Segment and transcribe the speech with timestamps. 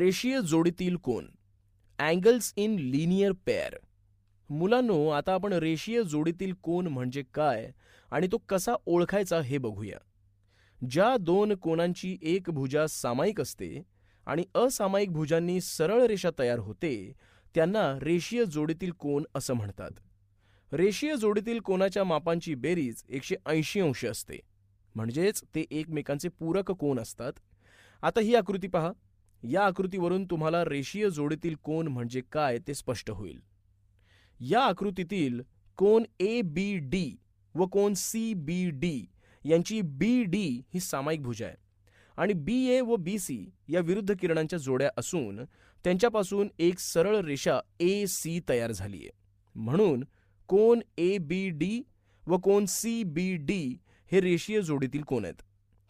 [0.00, 1.26] रेषीय जोडीतील कोन.
[1.98, 3.76] अँगल्स इन लिनियर पेअर
[4.50, 7.72] मुलांनो आता आपण रेषीय जोडीतील कोन म्हणजे काय
[8.10, 9.98] आणि तो कसा ओळखायचा हे बघूया.
[10.90, 13.82] ज्या दोन कोनांची एक भुजा सामायिक असते
[14.26, 17.12] आणि असामायिक भुजांनी सरळ रेषा तयार होते
[17.54, 19.90] त्यांना रेषीय जोडीतील कोन असं म्हणतात.
[20.72, 24.40] रेषीय जोडीतील कोनाच्या मापांची बेरीज एकशे ऐंशी अंश असते.
[24.94, 27.32] म्हणजेच ते एकमेकांचे पूरक कोन असतात.
[28.02, 28.92] आता ही आकृती पहा.
[29.42, 33.38] या आकृतीवरून तुम्हाला रेषीय जोडीतील कोन म्हणजे काय ते स्पष्ट होईल.
[34.40, 35.40] या आकृतीतील
[35.78, 37.16] कोन ए बी डी
[37.54, 39.06] व कोन सी बी डी
[39.44, 41.56] यांची बी डी ही सामायिक भुजा आहे.
[42.18, 45.40] आणि बी ए व बी सी या विरुद्ध किरणांच्या जोड्या असून
[45.84, 49.10] त्यांच्यापासून एक सरळ रेषा ए सी तयार झाली आहे
[49.54, 50.04] म्हणून
[50.48, 51.80] कोन ए बी डी
[52.24, 53.62] व कोन सी बी डी
[54.12, 55.42] हे रेषीय जोडीतील कोन आहेत.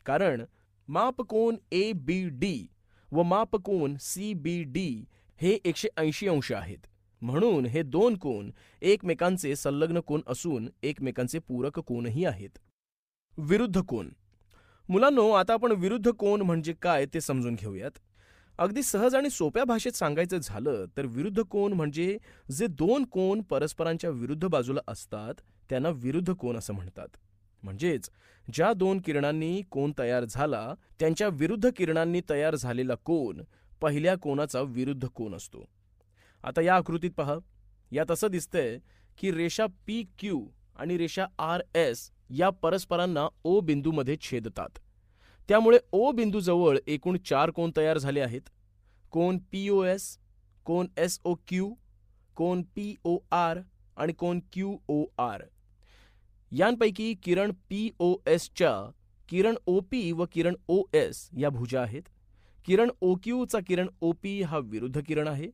[0.07, 0.45] कारण
[0.89, 2.67] माप कोन ए बी डी
[3.13, 5.05] व मापकोन सी बी डी
[5.41, 6.79] हे एकशे ऐंशी अंश आहेत.
[7.23, 8.51] म्हणून हे दोन कोन
[8.83, 12.59] एकमेकांचे संलग्न कोन असून एकमेकांचे पूरक कोनही आहेत.
[13.39, 14.09] विरुद्ध कोन.
[14.89, 17.91] मुलांनो आता आपण विरुद्ध कोन म्हणजे काय ते समजून घेऊयात.
[18.59, 22.19] अगदी सहज आणि सोप्या भाषेत सांगायचं झालं तर विरुद्ध कोन म्हणजे
[22.57, 25.35] जे दोन कोन परस्परांच्या विरुद्ध बाजूला असतात
[25.71, 27.09] त्यांना विरुद्ध कोन असं म्हणतात.
[27.63, 28.11] म्हणजेच
[28.53, 33.41] ज्या दोन किरणांनी कोन तयार झाला त्यांच्या विरुद्ध किरणांनी तयार झालेला कोन
[33.81, 35.65] पहिल्या कोणाचा विरुद्ध कोण असतो.
[36.45, 37.35] आता या आकृतीत पहा.
[37.93, 38.79] यात असं दिसतंय
[39.19, 44.79] की रेषा पी क्यू आणि रेषा आर एस या परस्परांना ओ बिंदूमध्ये छेदतात.
[45.49, 48.41] त्यामुळे ओ बिंदूजवळ एकूण चार कोन तयार झाले आहेत.
[49.11, 50.19] कोण पी ओ एस
[50.65, 51.75] कोन एस ओ क्यू
[52.37, 53.59] कोण पी ओ आर
[53.97, 55.43] आणि कोण क्यू ओ आर
[56.53, 58.73] यांपैकी किरण पी ओ एसच्या
[59.29, 62.03] किरण ओ पी व किरण ओ एस या भुजा आहेत.
[62.67, 65.49] किरण ओ क्यूचा किरण ओ पी हा विरुद्ध किरण आहे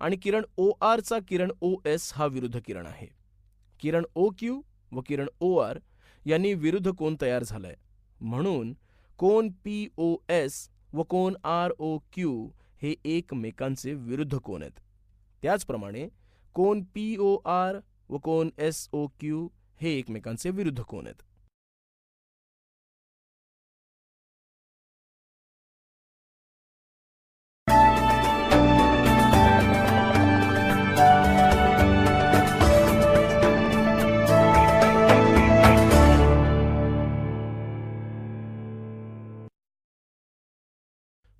[0.00, 3.06] आणि किरण ओ आरचा किरण ओ एस हा विरुद्ध किरण आहे.
[3.80, 4.60] किरण ओ क्यू
[4.92, 5.78] व किरण ओ आर
[6.26, 7.74] यांनी विरुद्ध कोन तयार झालाय?
[8.20, 8.72] म्हणून
[9.18, 12.48] कोन पी ओ एस व कोन आर ओ क्यू
[12.82, 14.80] हे एकमेकांचे विरुद्ध कोन आहेत?
[15.42, 16.08] त्याचप्रमाणे
[16.54, 17.78] कोन पी ओ आर
[18.10, 19.48] व कोन एस ओ क्यू
[19.80, 21.22] हे एकमेकांचे विरुद्ध कोन आहेत?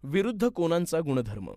[0.04, 1.50] विरुद्ध कोनांचा गुणधर्म?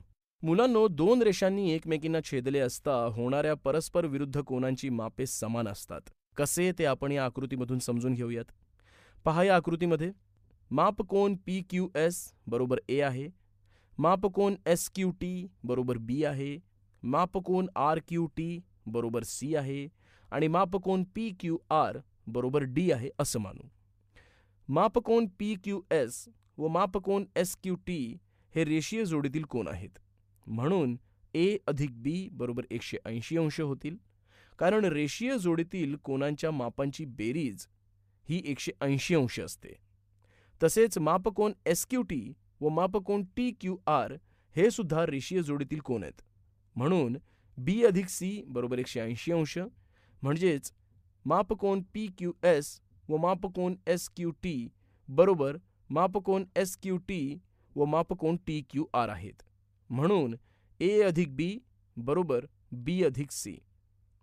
[0.44, 6.02] मुलांनो दोन रेषांनी एकमेकींना छेदले असता होणाऱ्या परस्पर विरुद्ध कोनांची मापे समान असतात.
[6.38, 8.46] कसे ते आपण या आकृतीमधून समजून घेऊयात.
[9.26, 10.12] पहा या आकृतीमध्ये
[10.72, 13.30] मापकोन पी क्यू एस बरोबर ए आहे.
[13.98, 16.58] मापकोन एस क्यू टी बरोबर बी आहे.
[17.04, 19.88] मापकोन आर क्यू टी बरोबर सी आहे.
[20.32, 23.68] आणि मापकोन पी क्यू आर बरोबर डी आहे असं मानू.
[24.70, 28.18] मापकोन पी क्यू एस व मापकोन एस क्यू टी
[28.56, 29.90] हे रेषीय जोडीतील कोण आहेत.
[30.48, 30.98] म्हणून
[31.34, 33.98] ए अधिक बी बरोबर एकशे ऐंशी अंश होतील.
[34.60, 37.66] कारण रेषीय जोडीतील कोनांच्या मापांची बेरीज
[38.30, 39.76] ही एकशे ऐंशी अंश असते.
[40.64, 44.14] तसेच मापकोन एस क्यू टी व मापकोन टी क्यू आर
[44.56, 46.22] हे सुद्धा रेषीय जोडीतील कोन आहेत.
[46.76, 47.18] म्हणून
[47.58, 49.58] बी अधिक सी बरोबर एकशे ऐंशी अंश
[50.22, 50.72] म्हणजेच
[51.26, 52.80] मापकोन पी क्यू एस
[53.10, 54.68] व मापकोन एस क्यू टी
[55.10, 55.58] बरोबर
[55.90, 57.38] मापकोन एस क्यू टी
[57.76, 59.44] व मापकोन टी क्यू आर आहेत.
[59.90, 60.36] म्हणून
[60.80, 61.58] ए अधिक बी
[61.98, 63.58] बरोबर बी अधिक सी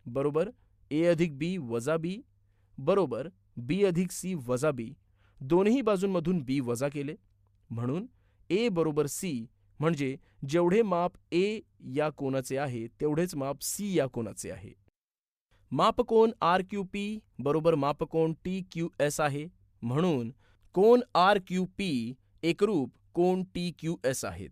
[0.06, 0.50] बरोबर?
[0.90, 2.20] ए अधिक बी वजा बी?
[2.78, 3.28] बरोबर.
[3.56, 4.92] बी अधिक सी वजा बी.
[5.40, 7.14] दोन्ही बाजूंमधून बी वजा केले.
[7.70, 8.06] म्हणून
[8.50, 9.46] ए बरोबर सी
[9.80, 10.16] म्हणजे
[10.48, 11.60] जेवढे माप ए
[11.94, 14.72] या कोणाचे आहे तेवढेच माप सी या कोनाचे आहे.
[15.72, 19.46] मापकोन आर क्यू पी बरोबर मापकोन टी क्यू एस आहे.
[19.82, 20.32] म्हणून
[20.74, 24.50] कोन आर क्यू पी एकरूप कोन टी क्यू एस आहेत.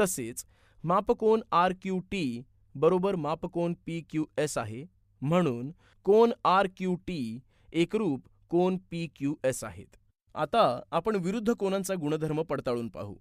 [0.00, 0.44] तसेच
[0.84, 2.42] मापकोन आर क्यू टी
[2.74, 4.84] बरोबर मापकोन पी क्यू एस आहे
[5.22, 5.70] म्हणून
[6.06, 7.38] कोन आर क्यू टी
[7.72, 9.96] एकरूप कोन पी क्यू एस आहेत.
[10.34, 13.14] आता आपण विरुद्ध कोनांचा गुणधर्म पडताळून पाहू.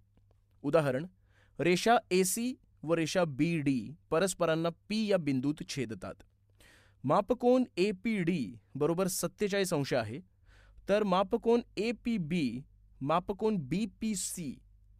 [0.63, 1.05] उदाहरण
[1.59, 2.53] रेषा ए सी
[2.83, 3.79] व रेषा बी डी
[4.11, 6.13] परस्परांना पी या बिंदूत छेदतात.
[7.03, 10.19] मापकोन ए पी डी बरोबर सत्तेचाळीस अंश आहे
[10.89, 12.61] तर मापकोन ए पी बी
[13.01, 14.53] मापकोन बी पी सी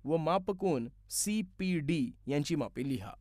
[0.06, 3.14] व मापकोन सी पी डी यांची मापे लिहा.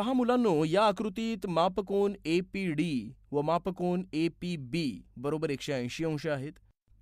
[0.00, 2.92] पहा मुलांनो या आकृतीत मापकोन ए पी डी
[3.32, 4.84] व मापकोन ए पी बी
[5.24, 6.52] बरोबर एकशे ऐंशी अंश आहेत.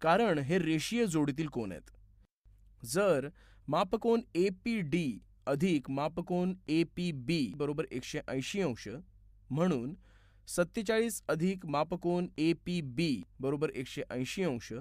[0.03, 1.91] कारण हे रेषीय जोडीतील कोण आहेत.
[2.95, 3.29] जर
[3.69, 5.07] मापकोन ए पी डी
[5.47, 8.89] अधिक मापकोन ए पी बी बरोबर एकशे ऐंशी अंश
[9.51, 9.95] म्हणून
[10.57, 13.11] सत्तेचाळीस अधिक मापकोन ए पी बी
[13.41, 14.73] बरोबर एकशे ऐंशी अंश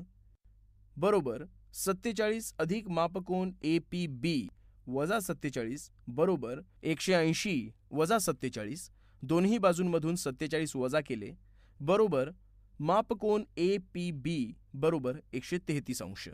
[0.98, 1.44] बरोबर
[1.86, 4.40] सत्तेचाळीस अधिक मापकोन ए पी बी
[4.88, 8.90] वजा सत्तेचाळीस बरोबर एकशे ऐंशी वजा सत्तेचाळीस.
[9.22, 11.32] दोन्ही बाजूंमधून सत्तेचाळीस वजा केले.
[11.80, 12.30] बरोबर
[12.80, 16.28] मापकोन ए पी बी बरोबर एकशे तेहतीस अंश.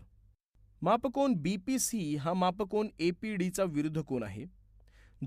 [0.81, 4.45] मापकोन बी पी सी हा मापकोन ए पी डीचा विरुद्ध कोन आहे?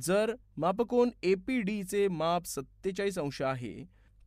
[0.02, 3.74] जर मापकोन ए पी डीचे माप सत्तेचाळीस अंश आहे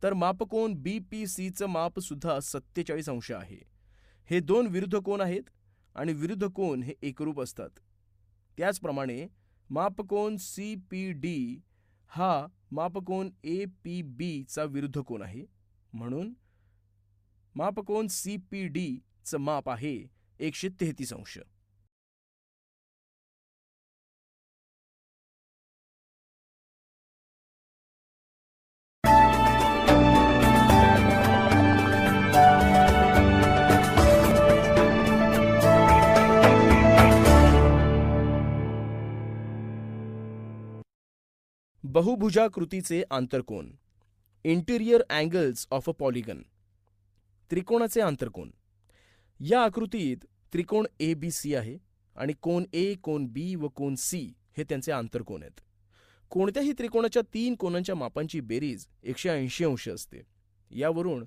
[0.02, 3.60] तर मापकोन बी पी सीचं माप सुद्धा सत्तेचाळीस अंश आहे.
[4.30, 5.42] हे दोन विरुद्ध कोन आहेत
[5.94, 7.70] आणि विरुद्ध कोन हे एकरूप असतात.
[8.60, 9.26] त्याचप्रमाणे
[9.70, 11.60] मापकोन सी पी डी
[12.06, 15.44] हा मापकोन ए पी बीचा विरुद्ध कोन आहे.
[15.92, 16.34] म्हणून
[17.54, 20.06] मापकोन सी पी डीचं माप आहे
[20.38, 21.38] एकशे तेहतीस अंश.
[41.92, 43.70] बहुभुजाकृतीचे आंतरकोन.
[44.44, 46.42] Interior angles of a polygon
[47.50, 48.50] त्रिकोणाचे आंतरकोन.
[49.40, 50.16] या आकृतीत
[50.52, 51.76] त्रिकोण ए बी सी आहे
[52.16, 54.22] आणि कोन ए कोन बी व कोन सी
[54.56, 55.60] हे त्यांचे आंतरकोन आहेत.
[56.30, 60.22] कोणत्याही त्रिकोणाच्या तीन कोनांच्या मापांची बेरीज एकशे ऐंशी अंश असते.
[60.70, 61.24] यावरून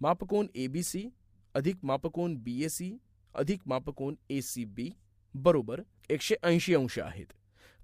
[0.00, 1.08] मापकोन ए बी सी
[1.54, 2.96] अधिक मापकोन बी ए सी
[3.34, 4.90] अधिक मापकोन ए सी बी
[5.34, 7.32] बरोबर एकशे ऐंशी अंश आहेत.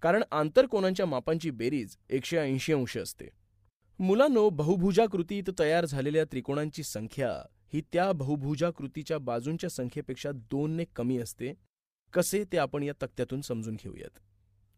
[0.03, 3.29] कारण आंतरकोनांच्या मापांची बेरीज एकशे ऐंशी अंश असते.
[3.99, 7.31] मुलांनो बहुभुजाकृतीत तयार झालेल्या त्रिकोणांची संख्या
[7.73, 11.53] ही त्या बहुभुजाकृतीच्या बाजूंच्या संख्येपेक्षा दोनने कमी असते.
[12.13, 14.19] कसे ते आपण या तक्त्यातून समजून घेऊयात.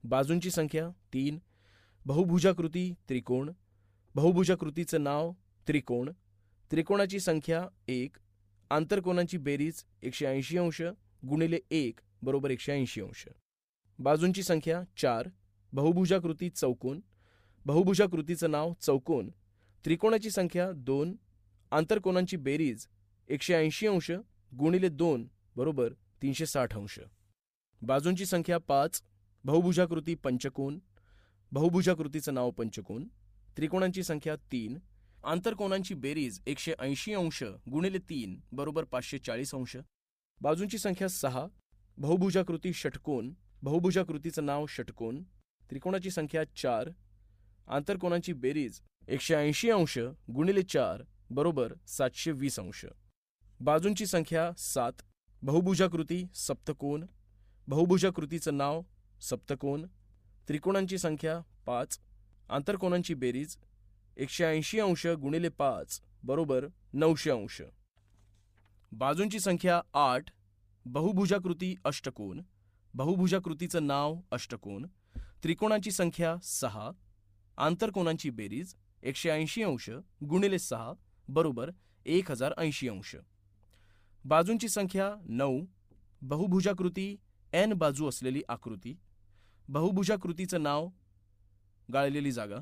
[0.05, 1.39] बाजूंची संख्या तीन
[2.07, 3.51] बहुभुजाकृती त्रिकोण
[4.15, 5.33] बहुभुजाकृतीचं नाव
[5.69, 6.11] त्रिकोण
[6.71, 8.17] त्रिकोणाची संख्या एक
[8.71, 10.83] आंतरकोनांची बेरीज एकशे ऐंशी अंश
[11.29, 13.27] गुणिले एक बरोबर एकशे ऐंशी अंश.
[14.01, 15.29] बाजूंची संख्या चार
[15.73, 17.01] बहुभुजाकृती चौकोन
[17.67, 19.29] बहुभुजाकृतीचं नाव चौकोन
[19.85, 21.17] त्रिकोणाची संख्या दोन
[21.71, 22.87] आंतरकोनांची बेरीज
[23.29, 24.11] एकशे ऐंशी अंश
[24.59, 25.27] गुणिले दोन
[25.57, 25.93] बरोबर
[26.23, 26.99] तीनशे साठ अंश.
[27.83, 29.03] बाजूंची संख्या पाच
[29.45, 30.79] बहुभुजाकृती पंचकोन
[31.53, 33.07] बहुभुजाकृतीचं नाव पंचकोन
[33.57, 34.79] त्रिकोणांची संख्या तीन
[35.25, 39.77] आंतरकोनांची बेरीज एकशे ऐंशी अंश गुणिले तीन बरोबर पाचशे चाळीस अंश.
[40.41, 41.47] बाजूंची संख्या सहा
[41.99, 45.23] बहुभुजाकृती षटकोन बहुभुजाकृतीचं नाव षटकोन
[45.71, 46.89] त्रिकोणाची संख्या चार
[47.69, 49.99] आंतरकोणांची बेरीज एकशे ऐंशी अंश
[50.35, 52.87] गुणिले चार बरोबर सातशे वीस अंश.
[53.61, 54.93] बाजूंची संख्या सात
[55.43, 57.05] बहुभुजाकृती सप्तकोन
[57.69, 58.83] बहुभुजाकृतीचं नाव
[59.21, 59.87] सप्तकोन
[60.49, 61.99] त्रिकोणांची संख्या पाच
[62.49, 63.57] आंतरकोणांची बेरीज
[64.17, 67.63] एकशे ऐंशी अंश गुणिले पाच बरोबर नऊशे अंश.
[68.93, 70.25] बाजूंची संख्या आठ
[70.85, 72.43] बहुभुजाकृती अष्टकोन
[72.95, 74.87] बहुभुजाकृतीचं नाव अष्टकोन
[75.43, 76.91] त्रिकोणाची संख्या सहा
[77.57, 79.91] आंतरकोणांची बेरीज एकशे ऐंशी अंश
[80.25, 80.93] गुणिले सहा
[81.29, 81.71] बरोबर
[82.07, 83.17] एक हजार ऐंशी अंश.
[84.25, 85.65] बाजूंची संख्या नऊ
[86.23, 87.17] बहुभुजाकृती
[87.53, 88.97] एन बाजू असलेली आकृती
[89.69, 90.89] बहुभुजाकृतीचं नाव
[91.93, 92.59] गाळलेली जागा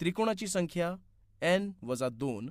[0.00, 0.94] त्रिकोणाची संख्या
[1.42, 2.50] एन वजा दोन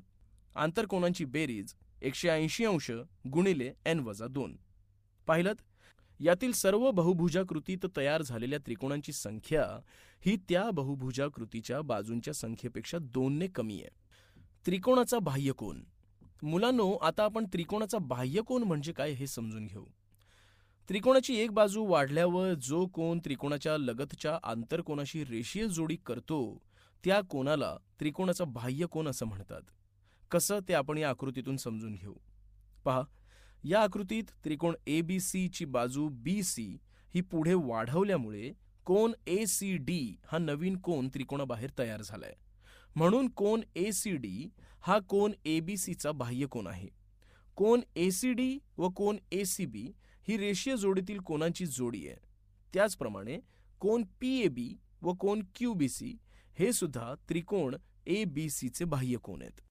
[0.56, 2.92] आंतरकोणांची बेरीज एकशे ऐंशी अंश
[3.30, 4.58] गुणिले एन वजा दोन.
[5.28, 5.54] पाहिलं
[6.20, 9.80] यातील सर्व बहुभुजाकृतीत तयार झालेल्या त्रिकोणांची संख्या
[10.26, 13.90] ही त्या बहुभुजाकृतीच्या बाजूंच्या संख्येपेक्षा दोनने कमी आहे.
[14.66, 15.84] त्रिकोणाचा बाह्यकोन
[16.44, 19.86] मुलांनो आता आपण त्रिकोणाचा बाह्यकोन म्हणजे काय हे समजून घेऊ.
[20.90, 26.62] त्रिकोणाची एक बाजू वाढल्यावर जो कोण त्रिकोणाच्या लगतच्या आंतरकोणाशी रेषीय जोडी करतो
[27.06, 29.62] त्या कोणाला त्रिकोणाचा बाह्यकोन असं म्हणतात.
[30.32, 32.14] कसं ते आपण या आकृतीतून समजून घेऊ.
[32.86, 33.02] पहा
[33.68, 36.66] या आकृतीत त्रिकोण ए बी सी ची बाजू बी सी
[37.14, 38.52] ही पुढे वाढवल्यामुळे
[38.86, 42.34] कोन ए सी डी हा नवीन कोन त्रिकोणाबाहेर तयार झालाय.
[42.96, 44.48] म्हणून कोन ए सी डी
[44.82, 46.88] हा कोन ए बी सीचा बाह्य कोन आहे.
[47.58, 49.86] कोन ए सी डी व कोन ए सी बी
[50.28, 52.16] ही रेषीय जोडीतील कोनांची जोडी आहे.
[52.74, 53.40] त्याचप्रमाणे
[53.82, 56.16] कोन पी ए बी व कोन क्यू बी सी
[56.60, 59.62] हे सुद्धा त्रिकोण ए बी सीचे बाह्य कोन आहेत.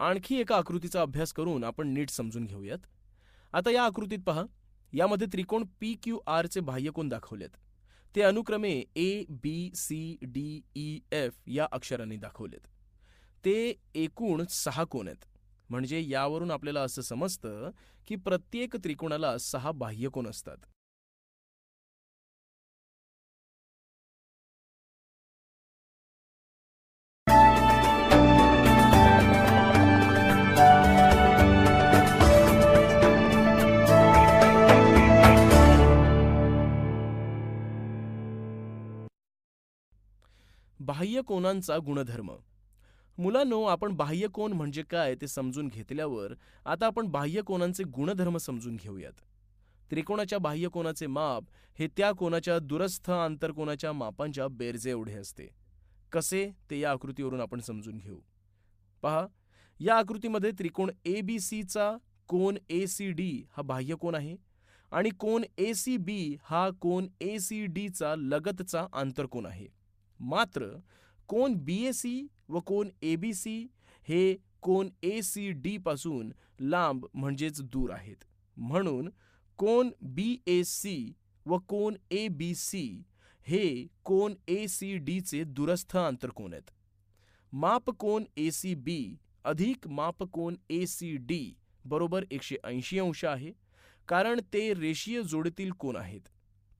[0.00, 2.78] आणखी एका आकृतीचा अभ्यास करून आपण नीट समजून घेऊयात.
[3.54, 4.44] आता या आकृतीत पहा.
[4.92, 7.48] यामध्ये त्रिकोण पी क्यू आरचे बाह्यकोन दाखवलेत.
[8.16, 12.66] ते अनुक्रमे A B C D E F या अक्षरांनी दाखवलेत.
[13.44, 15.24] ते एकूण सहा कोण आहेत.
[15.70, 17.70] म्हणजे यावरून आपल्याला असं समजतं
[18.06, 20.56] की प्रत्येक त्रिकोणाला सहा बाह्यकोन असतात.
[40.84, 42.32] बाह्यकोनांचा गुणधर्म.
[43.18, 46.32] मुलांनो आपण बाह्यकोन म्हणजे काय ते समजून घेतल्यावर
[46.66, 49.12] आता आपण बाह्यकोनांचे गुणधर्म समजून घेऊयात.
[49.90, 51.44] त्रिकोणाच्या बाह्यकोनाचे माप
[51.78, 55.46] हे त्या कोनाच्या दुरस्थ आंतरकोनाच्या मापांच्या बेरजे एवढे असते.
[56.12, 56.50] कसे?
[56.70, 58.18] ते या आकृतीवरून आपण समजून घेऊ.
[59.02, 59.26] पहा
[59.80, 61.96] या आकृतीमध्ये त्रिकोण ए बी सीचा
[62.28, 64.36] कोन ए सी डी हा बाह्यकोन आहे
[64.90, 69.81] आणि कोन ए सी बी हा कोन ए सी डीचा लगतचा आंतरकोन आहे.
[70.30, 70.66] मात्र
[71.28, 72.14] कोन बी ए सी
[72.48, 73.56] व कोन ए बी सी
[74.08, 78.16] हे कोन ए सी डी पासून लांब म्हणजेच दूर आहेत.
[78.56, 79.08] म्हणून
[79.58, 81.12] कोन बी ए सी
[81.46, 82.84] व कोन ए बी सी
[83.46, 86.70] हे कोन ए सी डीचे दुरस्थ आंतरकोन आहेत.
[87.52, 91.44] मापकोन ए सी बी अधिक मापकोन ए सी डी
[91.84, 93.52] बरोबर एकशे ऐंशी अंश आहे
[94.08, 96.20] कारण ते रेषीय जोडीतील कोण आहेत.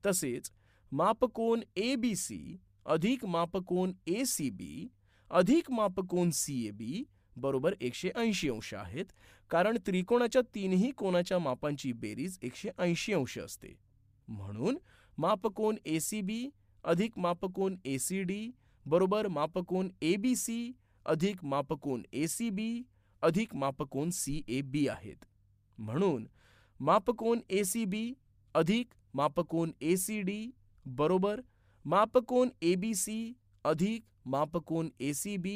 [0.03, 0.51] तसेच
[0.91, 4.87] मापकोन ए बी सी अधिक मापकोन ए सी बी
[5.31, 7.03] अधिक मापकोन सी ए बी
[7.37, 9.05] बरोबर एकशे ऐंशी अंश आहेत.
[9.51, 13.73] कारण त्रिकोणाच्या तीनही कोणाच्या मापांची बेरीज एकशे ऐंशी अंश असते.
[14.27, 14.77] म्हणून
[15.17, 16.49] मापकोन ए सी बी
[16.83, 18.49] अधिक मापकोन ए सी डी
[18.85, 20.71] बरोबर मापकोन ए बी सी
[21.05, 22.83] अधिक मापकोन ए सी बी
[23.23, 25.25] अधिक मापकोन सी ए बी आहेत.
[25.77, 26.27] म्हणून
[26.79, 28.13] मापकोन ए सी बी
[28.55, 30.51] अधिक मापकोन ए सी डी
[30.85, 31.41] बरोबर
[31.85, 33.15] मापकोन ए बी सी
[33.65, 35.55] अधिक मापकोन ए सी बी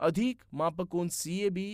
[0.00, 1.66] अधिक मापकोन सी ए बी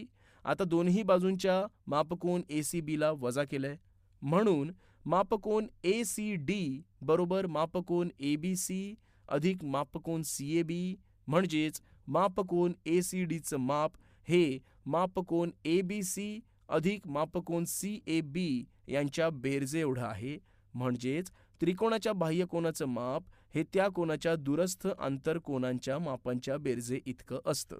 [0.45, 1.55] आता दोन्ही बाजूंच्या
[1.88, 3.76] मापकोन ए सी बीला वजा केलंय.
[4.23, 4.71] म्हणून
[5.07, 8.95] मापकोन ए सी डी बरोबर मापकोन ए बी सी
[9.29, 10.97] अधिक मापकोन सी ए बी
[11.29, 13.93] म्हणजेच मापकोन ए सी डीचं माप
[14.29, 16.29] हे मापकोन ए बी सी
[16.69, 20.37] अधिक मापकोन सी ए बी यांच्या बेरजे एवढं आहे.
[20.75, 23.23] म्हणजेच त्रिकोणाच्या बाह्यकोनाचं माप
[23.56, 27.78] हे त्या कोणाच्या दूरस्थ आंतरकोनांच्या मापांच्या बेरजे इतकं असतं.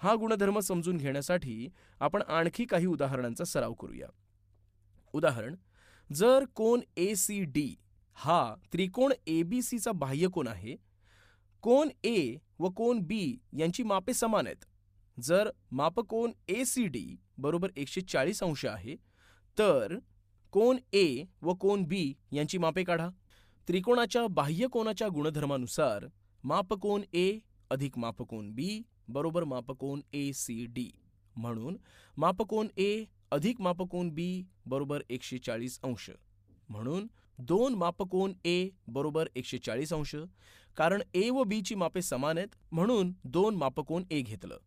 [0.00, 1.68] हा गुणधर्म समजून घेण्यासाठी
[2.00, 4.06] आपण आणखी काही उदाहरणांचा सराव करूया.
[5.14, 5.54] उदाहरण
[6.10, 7.74] जर कोन ए सी डी
[8.16, 10.76] हा त्रिकोण ए बी सीचा बाह्यकोन आहे
[11.62, 14.64] कोन ए व कोन बी यांची मापे समान आहेत.
[15.18, 17.06] जर मापकोन ए सी डी
[17.38, 18.96] बरोबर एकशे चाळीस अंश आहे
[19.58, 19.98] तर
[20.52, 23.08] कोन ए व कोन बी यांची मापे काढा.
[23.68, 26.06] त्रिकोणाच्या बाह्यकोनाच्या गुणधर्मानुसार
[26.44, 27.38] मापकोन ए
[27.70, 30.90] अधिक मापकोन बी बरोबर मापकोन ए सी डी
[31.36, 31.76] म्हणून
[32.16, 36.10] मापकोन ए अधिक मापकोन बी बरोबर एकशे चाळीस अंश.
[36.68, 37.06] म्हणून
[37.38, 40.14] दोन मापकोन ए बरोबर एकशे चाळीस अंश
[40.76, 44.58] कारण ए व बीची मापे समान आहेत म्हणून दोन मापकोन ए घेतलं.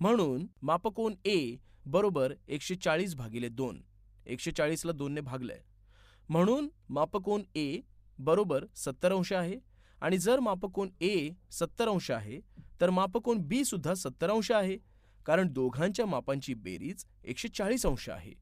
[0.00, 3.82] म्हणून मापकोन ए बरोबर एकशे चाळीस भागिले दोन
[4.26, 5.60] एकशे चाळीसला दोनने भागलंय.
[6.28, 7.80] म्हणून मापकोन ए
[8.24, 9.58] बरोबर सत्तर अंश आहे.
[10.00, 12.40] आणि जर मापकोन ए सत्तर अंश आहे
[12.80, 14.78] तर मापकोन बी सुद्धा सत्तर अंश आहे.
[15.26, 18.32] कारण दोघांच्या मापांची बेरीज एकशे चाळीस अंश आहे.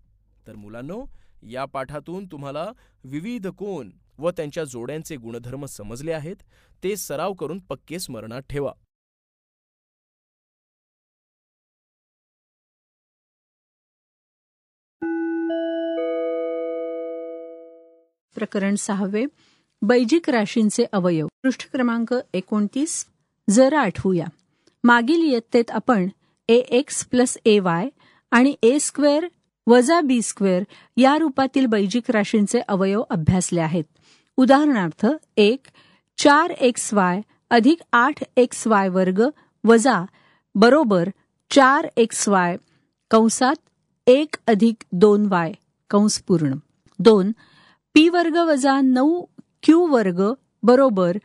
[0.46, 1.06] तर मुलांनो
[1.42, 2.72] या पाठातून तुम्हाला
[3.04, 6.37] विविध कोन व त्यांच्या जोड्यांचे गुणधर्म समजले आहेत.
[6.82, 8.72] ते सराव करून पक्के स्मरणात ठेवा.
[18.34, 19.25] प्रकरण सहावे.
[19.82, 21.26] बैजिक राशींचे अवयव.
[21.42, 23.06] पृष्ठ क्रमांक एकोणतीस.
[23.50, 24.26] जरा आठवूया.
[24.84, 26.08] मागील इयत्तेत आपण
[26.49, 27.88] a x plus a y
[28.30, 29.26] आणि ए स्क्वेअर
[29.66, 30.62] वजा बी स्क्वेअर
[30.96, 33.84] या रूपातील बैजिक राशींचे अवयव अभ्यासले आहेत.
[34.37, 35.06] उदाहरणार्थ
[35.37, 35.66] एक
[36.18, 37.20] चार एक्स वाय
[37.50, 39.22] अधिक आठ एक्स वाय वर्ग
[39.64, 40.04] वजा
[40.54, 41.08] बरोबर
[41.50, 42.56] चार एक्स वाय
[43.10, 43.54] कंसात
[44.06, 45.52] एक अधिक दोन वाय
[45.90, 46.54] कंस पूर्ण.
[46.99, 47.32] दोन
[47.94, 49.25] पी वर्ग वजा नऊ
[49.62, 50.20] क्यू वर्ग
[50.62, 51.16] बरोबर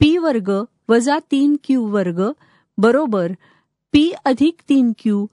[0.00, 0.50] पी वर्ग
[0.88, 2.20] वजा तीन क्यू वर्ग
[2.78, 3.32] बरोबर
[3.94, 5.24] पी अधिक तीन क्यू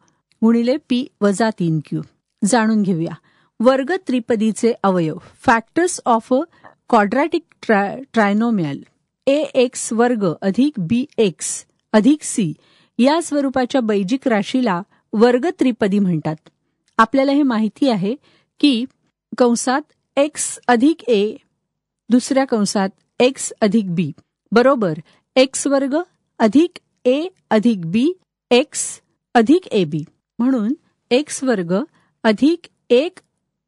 [0.41, 2.01] गुणिले पी वजा तीन क्यू
[2.41, 3.13] जाणून घेऊया.
[3.59, 5.17] वर्ग त्रिपदीचे अवयव.
[5.45, 6.39] Factors of a
[6.89, 8.83] quadratic trinomial
[9.27, 11.53] A X वर्ग अधिक बी एक्स
[11.93, 12.51] अधिक सी
[12.99, 14.81] या स्वरूपाच्या बैजिक राशीला
[15.13, 16.35] वर्ग त्रिपदी म्हणतात.
[16.97, 18.15] आपल्याला हे माहिती आहे
[18.59, 18.83] की
[19.37, 19.81] कंसात
[20.17, 21.35] एक्स अधिक ए
[22.11, 22.89] दुसऱ्या कंसात
[23.19, 24.11] एक्स अधिक बी
[24.51, 24.93] बरोबर
[25.35, 25.95] एक्स वर्ग
[26.39, 28.11] अधिक ए अधिक बी
[28.51, 29.01] एक्स
[29.33, 30.03] अधिक ए बी
[30.39, 30.73] म्हणून
[31.11, 31.73] एक्स वर्ग
[32.23, 33.19] अधिक एक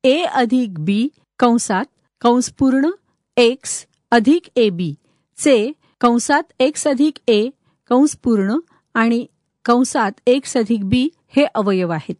[0.03, 1.07] ए अधिक बी
[1.39, 1.85] कंसात
[2.21, 2.89] कंस पूर्ण
[3.37, 4.93] एक्स अधिक ए बी
[5.37, 5.71] चे
[6.01, 7.49] कंसात एक्स अधिक ए
[7.89, 8.57] कंस पूर्ण
[8.93, 9.25] आणि
[9.65, 12.15] कंसात एक्स अधिक बी हे अवयव आहेत.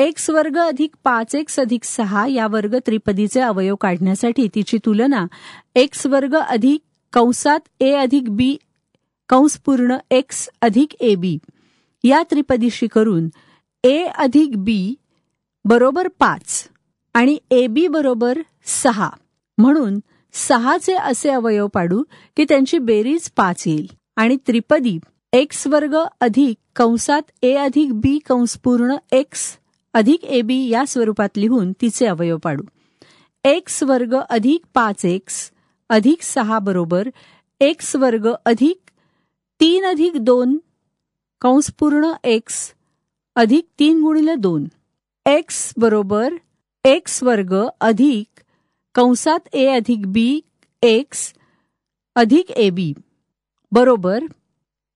[0.00, 5.26] एक्स वर्ग अधिक पाच एक्स अधिक सहा या वर्ग त्रिपदीचे अवयव काढण्यासाठी तिची तुलना
[5.76, 6.80] एक्स वर्ग अधिक
[7.12, 8.56] कंसात ए अधिक बी
[9.28, 11.38] कंस पूर्ण एक्स अधिक ए बी.
[12.04, 13.28] या त्रिपदीशी करून
[13.84, 14.94] ए अधिक बी
[15.64, 16.68] बरोबर पाच
[17.14, 19.10] आणि ए बी बरोबर सहा.
[19.58, 20.00] म्हणून
[20.34, 22.02] सहाचे असे अवयव पाडू
[22.36, 23.86] की त्यांची बेरीज पाच येईल.
[24.16, 24.98] आणि त्रिपदी
[25.32, 29.56] एक्स वर्ग अधिक कंसात ए अधिक बी कंस पूर्ण एक्स
[29.94, 32.62] अधिक ए बी या स्वरूपात लिहून तिचे अवयव पाडू.
[33.44, 35.50] एक्स वर्ग अधिक पाच एक्स
[35.90, 37.08] अधिक सहा बरोबर
[37.60, 38.90] एक्स वर्ग अधिक
[39.60, 40.56] तीन अधिक दोन
[41.40, 42.74] कंस पूर्ण एक्स
[43.36, 44.66] अधिक तीन गुणिले दोन.
[45.26, 46.34] एक्स बरोबर
[46.84, 48.40] एक्स वर्ग अधिक
[48.94, 50.28] कंसात ए अधिक बी
[50.82, 51.32] एक्स
[52.16, 52.92] अधिक ए बी
[53.72, 54.24] बरोबर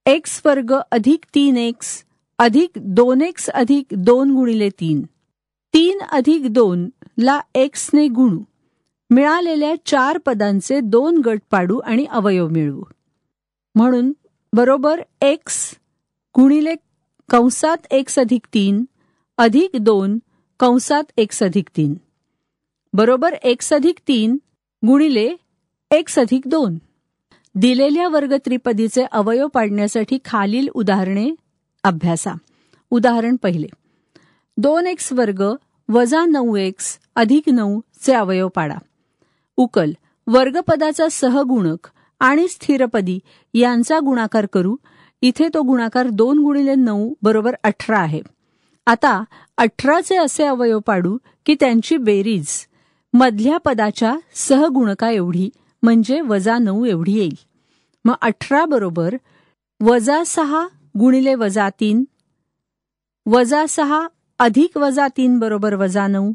[0.06, 2.04] एक्स वर्ग अधिक तीन एक्स
[2.42, 5.02] अधिक दोन एक्स अधिक दोन गुणिले तीन.
[5.75, 8.40] तीन अधिक दोन ला एक्सने गुणू.
[9.11, 12.83] मिळालेल्या चार पदांचे दोन गट पाडू आणि अवयव मिळवू.
[13.74, 14.12] म्हणून
[14.52, 15.74] बरोबर एक्स
[16.38, 16.74] गुणिले
[17.31, 18.85] कंसात एक्स अधिक तीन
[19.38, 20.18] अधिक दोन
[20.61, 21.94] कंसात एक्स अधिक तीन.
[22.92, 24.38] बरोबर एक्स अधिक तीन
[24.87, 25.31] गुणिले
[25.90, 26.78] एक्स अधिक दोन.
[27.55, 31.31] दिलेल्या वर्ग त्रिपदीचे अवयव पाडण्यासाठी खालील उदाहरणे
[31.85, 32.33] अभ्यासा.
[32.90, 33.66] उदाहरण पहिले.
[34.57, 35.45] दोन एक्स वर्ग
[35.88, 38.75] वजा नऊ एक्स अधिक नऊ चे अवयव पाडा.
[39.57, 39.92] उकल.
[40.27, 41.88] वर्गपदाचा सहगुणक
[42.21, 43.18] आणि स्थिरपदी
[43.55, 44.77] यांचा गुणाकार करू.
[45.23, 48.23] इथे तो गुणाकार दोन गुणिले नऊ बरोबर अठरा आहे.
[48.87, 49.25] आता
[49.59, 52.47] अठराचे असे अवयव पाडू की त्यांची बेरीज
[53.12, 55.51] मधल्या पदाच्या सहगुणका एवढी
[55.83, 57.37] म्हणजे वजा नऊ एवढी येईल.
[58.05, 59.14] मग अठरा बरोबर
[59.81, 60.66] वजा सहा
[60.98, 62.05] गुणिले वजा तीन.
[63.26, 66.33] वजा सहा अधिक वजा तीन बरोबर वजा नऊ.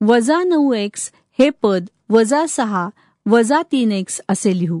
[0.00, 2.90] वजा नऊ एक्स हे पद वजा सहा
[3.26, 4.80] वजा तीन एक्स असे लिहू.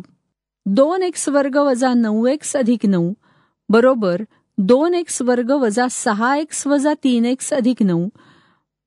[0.66, 3.12] दोन एक्स वर्ग वजा नऊ एक्स अधिक नऊ
[3.68, 4.22] बरोबर
[4.58, 8.08] दोन एक्स वर्ग वजा सहा एक्स वजा तीन एक्स अधिक नऊ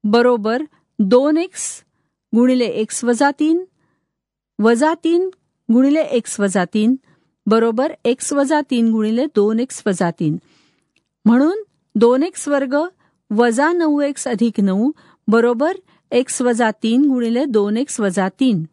[0.03, 0.63] बरोबर
[0.99, 1.83] दोन एक्स
[2.35, 3.65] गुणिले एक्स वजा तीन.
[4.59, 5.29] वजा तीन
[5.71, 6.95] गुणिले एक्स वजा तीन.
[7.45, 10.37] बरोबर एक्स वजा तीन गुणिले दोन एक्स वजा तीन.
[11.25, 11.63] म्हणून
[11.95, 12.75] दोन एक्स वर्ग
[13.31, 14.91] वजा नऊ एक्स अधिक नऊ
[15.27, 15.77] बरोबर
[16.11, 18.63] एक्स वजा तीन गुणिले दोन एक्स वजा तीन.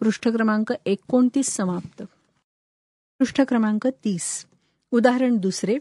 [0.00, 2.02] पृष्ठ क्रमांक एकोणतीस समाप्त.
[3.18, 4.46] पृष्ठ क्रमांक तीस.
[4.90, 5.78] उदाहरण दुसरे.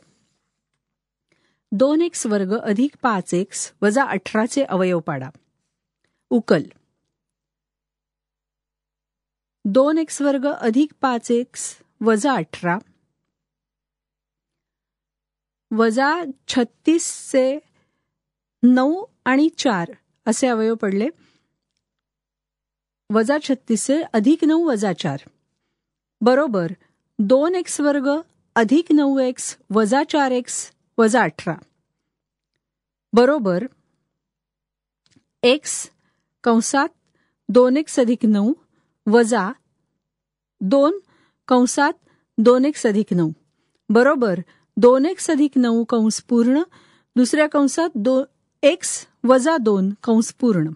[1.71, 5.29] दोन एक्स वर्ग अधिक पाच एक्स वजा अठराचे अवयव पाडा.
[6.29, 6.63] उकल.
[9.65, 12.77] दोन एक्स वर्ग अधिक पाच एक्स वजा अठरा.
[15.77, 17.59] वजा छत्तीसचे
[18.63, 19.91] नऊ आणि चार
[20.27, 21.07] असे अवयव पडले.
[23.13, 25.19] वजा छत्तीसचे अधिक नऊ वजा चार.
[26.21, 26.71] बरोबर
[27.19, 28.09] दोन एक्स वर्ग
[28.55, 31.55] अधिक नऊ एक्स वजा चार एक्स वजा अठरा.
[33.13, 33.63] बरोबर
[35.43, 35.89] एक्स
[36.43, 36.89] कंसात
[37.49, 38.53] दोन एक्स अधिक नऊ
[39.07, 39.51] वजा
[40.61, 40.99] दोन
[41.51, 41.93] कंसात
[42.37, 43.29] दोन एक्स अधिक नऊ.
[43.89, 44.39] बरोबर
[44.77, 46.61] दोन एक्स अधिक नऊ कंस पूर्ण
[47.15, 48.23] दुसऱ्या कंसात दो
[48.63, 50.71] एक्स वजा दोन कंस पूर्ण.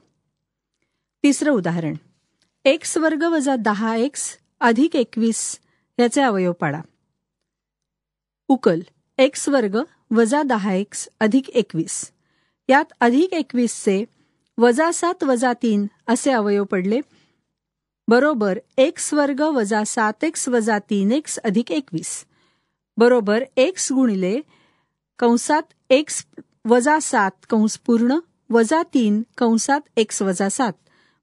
[1.23, 1.93] तिसरं उदाहरण.
[2.65, 5.59] एक्स वर्ग वजा दहा एक्स अधिक एकवीस
[5.99, 6.81] याचे अवयव पाडा.
[8.47, 8.81] उकल.
[9.17, 9.77] एक्स वर्ग
[10.11, 12.11] वजा दहा एक्स अधिक एकवीस.
[12.69, 14.05] यात अधिक एकवीसचे
[14.57, 16.99] वजा सात वजा तीन असे अवयव पडले.
[18.07, 22.25] बरोबर एक्स वर्ग वजा सात एक्स वजा तीन एक्स अधिक एकवीस.
[22.97, 24.41] बरोबर एक्स गुणिले
[25.19, 26.25] कंसात एक्स
[26.65, 30.73] वजा सात कंस पूर्ण वजा तीन कंसात एक्स वजा सात.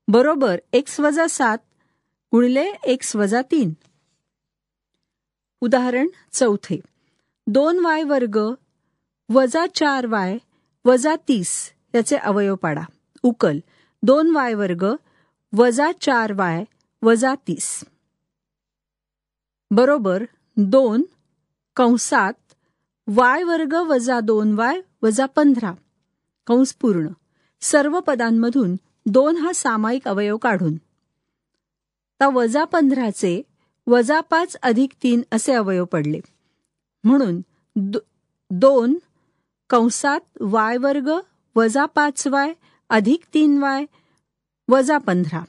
[0.09, 1.59] बरोबर एक्स वजा सात
[2.33, 3.73] गुणिले एक्स वजा तीन.
[5.61, 6.81] उदाहरण चौथे.
[7.47, 8.55] दोन वाय वर्ग
[9.29, 10.38] वजा चार वाय
[10.85, 12.83] वजा तीस याचे अवयव पाडा.
[13.23, 13.59] उकल.
[14.03, 14.85] दोन वाय वर्ग
[15.55, 16.65] वजा चार वाय
[17.03, 17.85] वजा तीस.
[19.71, 20.25] बरोबर
[20.57, 21.03] दोन
[21.77, 22.33] कंसात
[23.09, 25.73] वाय वर्ग वजा दोन वाय वजा पंधरा.
[26.47, 27.09] कंस पूर्ण.
[27.61, 30.75] सर्व पदांमधून दोन हा सामायिक अवयव काढून.
[30.75, 33.43] आता वजा पंधराचे
[33.87, 36.21] वजा पाच अधिक तीन असे अवयव पडले.
[37.05, 37.41] म्हणून
[37.77, 37.99] दो,
[38.51, 38.95] दोन
[39.71, 41.11] कंसात वाय वर्ग
[41.57, 42.53] वजा पाच वाय
[42.88, 43.85] अधिक तीन वाय
[44.68, 45.44] वजा पंधरा.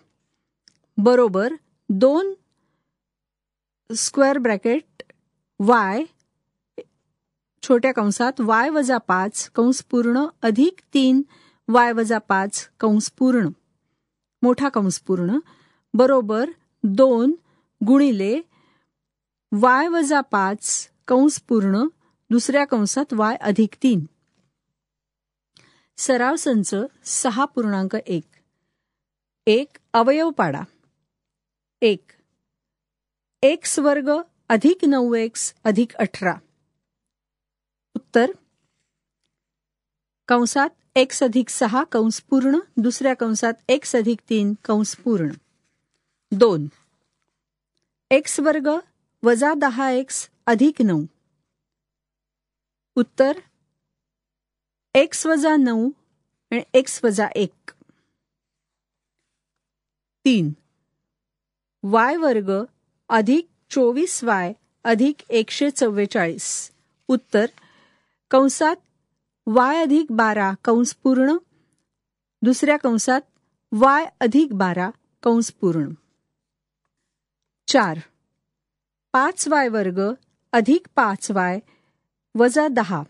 [0.97, 1.53] बरोबर
[1.89, 2.33] दोन
[3.95, 5.03] स्क्वेअर ब्रॅकेट
[5.59, 6.03] वाय
[7.63, 11.21] छोट्या कंसात वाय वजा पाच कंस पूर्ण अधिक तीन
[11.67, 13.49] वाय वजा पाच कंस पूर्ण.
[14.41, 15.39] मोठा कंस पूर्ण.
[15.93, 16.49] बरोबर
[16.83, 17.35] दोन
[17.87, 18.41] गुणिले
[19.51, 21.87] वाय वजा पाच कंस पूर्ण
[22.29, 24.05] दुसऱ्या कंसात वाय अधिक तीन.
[25.97, 28.23] सराव संच सहा पूर्णांक एक.
[29.47, 30.61] एक अवयव पाडा.
[31.81, 32.11] एक.
[33.43, 34.09] एक्स वर्ग
[34.49, 36.33] अधिक नऊ एक्स अधिक अठरा.
[37.95, 38.31] उत्तर.
[40.27, 45.31] कंसात एक्स अधिक सहा कंस पूर्ण दुसऱ्या कंसात एक्स अधिक तीन कंस पूर्ण.
[46.31, 46.67] दोन.
[48.11, 48.67] एक्स वर्ग
[49.23, 51.05] वजा दहा एक्स अधिक नऊ.
[52.95, 53.39] उत्तर.
[54.95, 55.89] एक्स वजा नऊ
[56.51, 57.71] आणि एक्स वजा एक.
[60.25, 60.51] तीन.
[61.83, 62.51] वाय वर्ग
[63.09, 66.71] अधिक चोवीस वाय अधिक एकशे चव्वेचाळीस.
[67.07, 67.45] उत्तर
[68.31, 68.75] कंसात
[69.47, 71.33] वाय अधिक बारा कंस पूर्ण.
[72.41, 73.21] दुसऱ्या कंसात
[73.71, 74.89] वाय अधिक बारा
[75.23, 75.93] कंस पूर्ण.
[77.67, 77.97] चार.
[79.13, 80.01] पाच वाय वर्ग
[80.51, 81.59] अधिक पाच वाय
[82.35, 83.03] वजा दहा.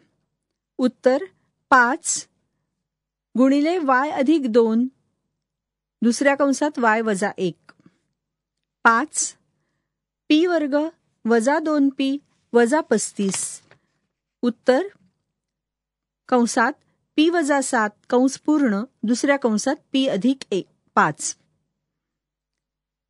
[0.78, 1.18] उत्तर
[1.70, 2.28] पाच
[3.38, 4.88] गुणिले वाय अधिक दोन
[6.04, 7.72] दुसऱ्या कंसात वाय वजा एक.
[8.84, 9.36] पाच.
[10.30, 10.78] पी वर्ग
[11.26, 12.18] वजा दोन पी
[12.54, 13.62] वजा पस्तीस.
[14.42, 14.82] उत्तर.
[16.28, 16.74] कंसात
[17.16, 20.68] पी वजा सात कंस पूर्ण दुसऱ्या कंसात पी अधिक एक.
[20.96, 21.38] पाच.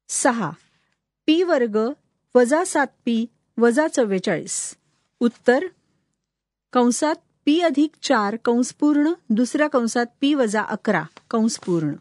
[0.10, 0.52] सहा.
[1.26, 1.78] पी वर्ग
[2.36, 3.26] वजा सात पी
[3.58, 4.78] वजा चव्वेचाळीस.
[5.20, 5.66] उत्तर.
[6.74, 11.94] कंसात पी अधिक चार कंस पूर्ण दुसऱ्या कंसात पी वजा अकरा कंस पूर्ण.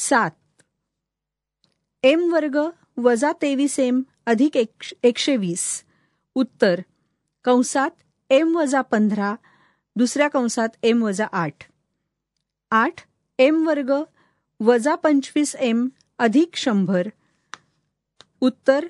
[0.00, 0.30] सात.
[2.02, 2.58] एम वर्ग
[2.96, 4.56] वजा तेवीस एम अधिक
[5.02, 5.84] एकशे वीस.
[6.34, 6.80] उत्तर.
[7.44, 7.90] कंसात
[8.30, 9.34] एम वजा पंधरा
[9.96, 11.70] दुसऱ्या कंसात एम वजा आठ.
[12.70, 13.00] आठ
[13.38, 13.92] एम वर्ग
[14.60, 17.08] वजा पंचवीस एम अधिक शंभर.
[18.40, 18.86] उत्तर.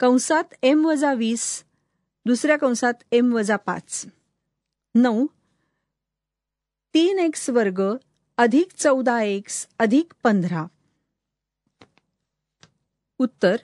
[0.00, 1.64] कंसात एम वजा वीस
[2.26, 4.06] दुसऱ्या कंसात एम वजा पाच.
[4.94, 5.26] नऊ.
[6.94, 7.82] तीन एक्स वर्ग
[8.38, 10.66] अधिक चौदा एक्स अधिक पंधरा.
[13.18, 13.56] उत्तर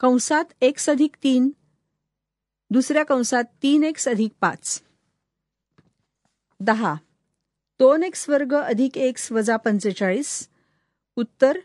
[0.00, 1.50] कंसात एक्स अधिक तीन
[2.70, 4.82] दुसऱ्या कंसात तीन एक्स अधिक पाच.
[6.60, 6.94] दहा
[7.78, 10.48] दोन एक्स वर्ग अधिक एक्स वजा पंचेचाळीस.
[11.16, 11.58] उत्तर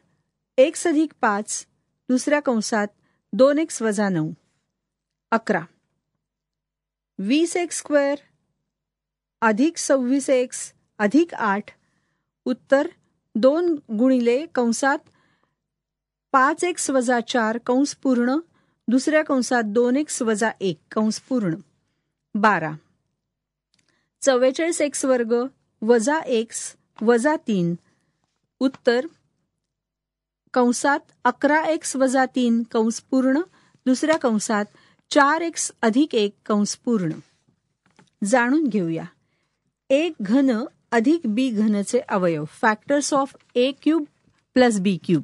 [0.57, 1.67] एक्स अधिक पाच
[2.09, 2.87] दुसऱ्या कंसात
[3.33, 4.31] दोन एक्स वजा नऊ.
[5.31, 5.65] अकरा
[7.19, 8.15] वीस एक्स स्क्वेअर
[9.41, 11.78] अधिक सव्वीस एक्स अधिक आठ.
[12.49, 12.87] उत्तर
[13.35, 14.99] दोन गुणिले कंसात
[16.31, 18.35] पाच एक्स वजा चार कंस पूर्ण
[18.87, 21.55] दुसऱ्या कंसात दोन एक्स वजा एक कंस पूर्ण.
[22.35, 22.71] बारा.
[24.21, 25.35] चव्वेचाळीस एक्स वर्ग
[25.81, 27.75] वजा एक्स वजा तीन.
[28.59, 29.05] उत्तर
[30.53, 33.39] कंसात अकरा एक्स वजा तीन कंस पूर्ण
[33.85, 34.65] दुसऱ्या कंसात
[35.09, 37.11] चार एक्स अधिक एक कंस पूर्ण.
[38.23, 39.05] जाणून घेऊया.
[39.89, 42.43] एक घन अधिक बी घनचे अवयव.
[42.61, 44.03] Factors of a cube
[44.55, 45.23] plus b cube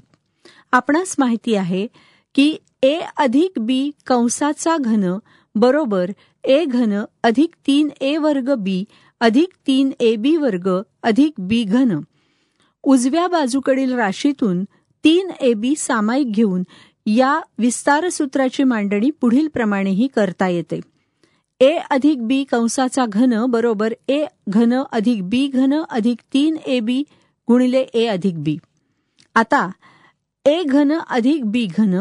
[0.72, 1.88] आपणास माहिती आहे
[2.36, 5.18] की ए अधिक बी कंसाचा घन
[5.56, 6.12] बरोबर
[6.44, 8.84] ए घन अधिक तीन ए वर्ग बी
[9.20, 10.70] अधिक तीन ए बी वर्ग
[11.04, 12.00] अधिक बी घन.
[12.84, 14.64] उजव्या बाजूकडील राशीतून
[15.04, 16.64] तीन ए बी सामायिक घेऊन
[17.06, 20.80] या विस्तार सूत्राची मांडणी पुढील प्रमाणेही करता येते.
[21.62, 27.02] ए अधिक बी कंसाचा घन बरोबर ए घन अधिक बी घन अधिक तीन ए बी
[27.48, 28.58] गुणिले ए अधिक बी.
[29.36, 29.62] आता
[30.46, 31.96] ए घन अधिक बी घन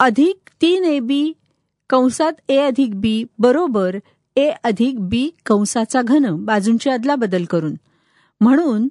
[0.00, 1.20] अधिक तीन ए बी
[1.90, 3.98] कंसात ए अधिक बी बरोबर
[4.36, 7.74] ए अधिक बी कंसाचा घन बाजूंची अदला बदल करून.
[8.40, 8.88] म्हणून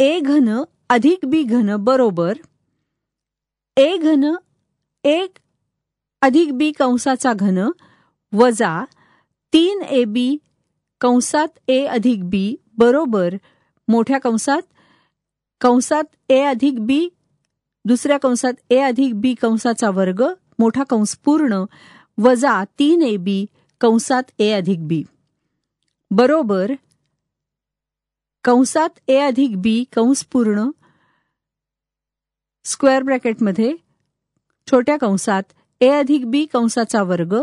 [0.00, 0.48] ए घन
[0.90, 2.38] अधिक बी घन बरोबर
[3.76, 4.34] ए घन
[5.04, 5.38] एक
[6.22, 7.58] अधिक बी कंसाचा घन
[8.32, 8.84] वजा
[9.52, 10.36] तीन ए बी
[11.00, 12.44] कंसात ए अधिक बी
[12.78, 13.34] बरोबर
[13.88, 14.62] मोठ्या कंसात
[15.60, 17.08] कंसात ए अधिक बी
[17.84, 20.22] दुसऱ्या कंसात ए अधिक बी कंसाचा वर्ग
[20.58, 21.64] मोठा कंस पूर्ण
[22.18, 23.44] वजा तीन ए बी
[23.80, 25.02] कंसात ए अधिक बी.
[26.10, 26.72] बरोबर
[28.44, 30.70] कंसात ए अधिक बी कंस पूर्ण
[32.64, 33.76] स्क्वेअर ब्रॅकेटमध्ये
[34.70, 35.42] छोट्या कंसात
[35.80, 37.34] ए अधिक बी कंसाचा वर्ग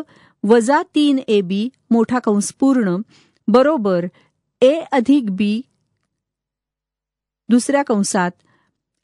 [0.44, 2.98] वजा तीन ए बी मोठा कंस पूर्ण
[3.48, 4.08] बरोबर
[4.62, 5.52] ए अधिक बी
[7.50, 8.32] दुसऱ्या कंसात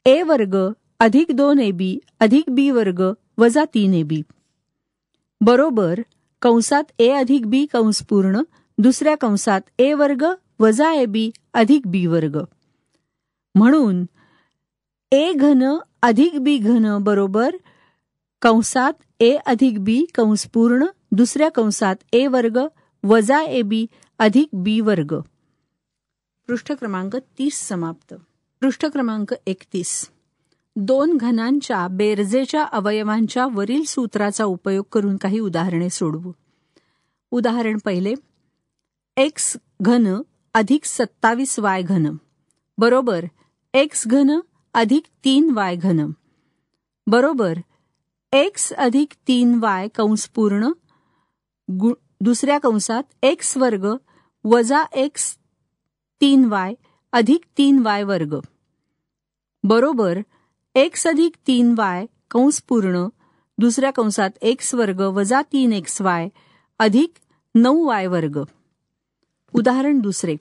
[0.06, 0.56] ए वर्ग
[1.00, 3.00] अधिक दोन ए बी अधिक बी वर्ग
[3.38, 4.22] वजा तीन ए बी.
[5.40, 6.00] बरोबर
[6.42, 8.42] कंसात ए अधिक बी कंस पूर्ण
[8.78, 10.24] दुसऱ्या कंसात ए वर्ग
[10.60, 12.38] वजा ए बी अधिक बी वर्ग.
[13.54, 14.04] म्हणून
[15.12, 15.62] ए घन
[16.02, 17.56] अधिक बी घन बरोबर
[18.42, 22.58] कंसात ए अधिक बी कंस पूर्ण दुसऱ्या कंसात ए वर्ग
[23.04, 23.86] वजा ए बी
[24.18, 25.20] अधिक बी वर्ग.
[26.46, 28.14] पृष्ठ क्रमांक तीस समाप्त.
[28.60, 30.10] पृष्ठ क्रमांक एकतीस.
[30.76, 36.32] दोन घनांच्या बेरजेच्या अवयवांच्या वरील सूत्राचा उपयोग करून काही उदाहरणे सोडवू.
[37.30, 38.14] उदाहरण पहिले.
[39.16, 40.22] एक्स घन
[40.54, 42.16] अधिक सत्तावीस वाय घन.
[42.78, 43.24] बरोबर.
[43.74, 44.40] एक्स घन
[44.74, 46.10] अधिक तीन वाय घन.
[47.06, 47.54] बरोबर.
[48.32, 50.68] एक्स अधिक तीन वाय कंस पूर्ण
[51.70, 53.86] गु दुसऱ्या कंसात एक्स वर्ग
[54.44, 55.38] वजा एक्स
[56.20, 56.74] तीन वाय
[57.12, 58.34] अधिक तीन वाय वर्ग.
[59.64, 60.18] बरोबर
[60.74, 63.08] एक्स अधिक तीन वाय कंस पूर्ण
[63.58, 66.28] दुसऱ्या कंसात एक्स वर्ग वजा तीन एक्स वाय
[66.78, 67.12] अधिक
[67.54, 68.38] नऊ वाय वर्ग.
[69.54, 70.36] उदाहरण दुसरे.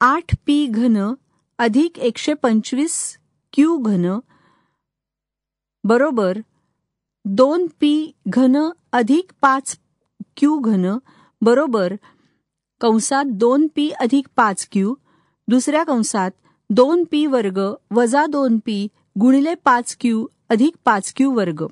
[0.00, 1.14] आठ पी घन
[1.58, 3.18] अधिक एकशे पंचवीस
[3.52, 4.18] क्यू घन.
[5.84, 6.38] बरोबर
[7.24, 8.56] दोन पी घन
[8.92, 9.78] अधिक पाच
[10.36, 10.98] क्यू घन
[11.42, 11.94] बरोबर
[12.80, 14.94] कंसात दोन पी अधिक पाच क्यू
[15.48, 16.30] दुसऱ्या कंसात
[16.70, 18.88] दोन पी वर्ग वजा दोन पी
[19.20, 21.64] गुणिले पाच क्यू अधिक पाच क्यू वर्ग.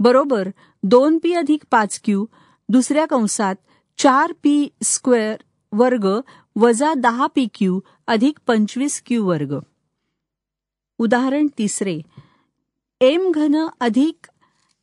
[0.00, 0.48] बरोबर
[0.82, 2.26] दोन पी अधिक पाच क्यू
[2.68, 3.54] दुसऱ्या कंसात
[3.98, 5.36] चार पी स्क्वेअर
[5.72, 6.08] वर्ग
[6.56, 9.58] वजा दहा पी क्यू अधिक पंचवीस क्यू वर्ग.
[10.98, 12.00] उदाहरण तिसरे.
[13.00, 14.26] एम घन अधिक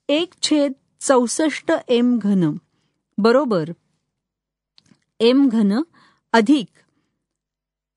[0.09, 0.73] एक छेद
[1.07, 2.57] चौसष्ट एम घन.
[3.17, 3.69] बरोबर.
[5.19, 5.81] एम घन
[6.33, 6.67] अधिक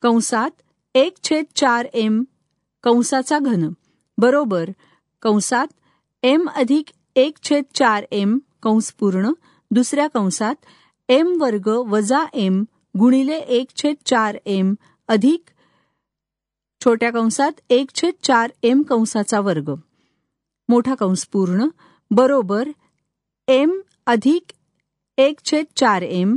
[0.03, 0.51] कंसात
[0.95, 2.25] एक छेद चार एम
[2.83, 3.73] कंसाचा घन.
[4.19, 4.71] बरोबर.
[5.23, 5.67] कंसात
[6.23, 9.33] एम अधिक एक छेद चार एम कंस पूर्ण
[9.71, 10.55] दुसऱ्या कंसात
[11.09, 12.65] एम वर्ग वजा एम
[12.99, 14.75] गुणिले एक छेद चार एम
[15.09, 15.43] अधिक
[16.85, 19.71] छोट्या कंसात एक छेद चार एम कंसाचा वर्ग.
[20.69, 21.69] मोठा कंस पूर्ण
[22.11, 22.69] बरोबर.
[23.51, 23.71] एम
[24.07, 24.53] अधिक
[25.19, 26.37] एक छेद चार एम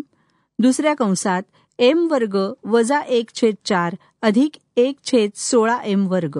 [0.59, 1.43] दुसऱ्या कंसात
[1.79, 6.39] एम वर्ग वजा एक छेद चार अधिक एक छेद सोळा एम वर्ग.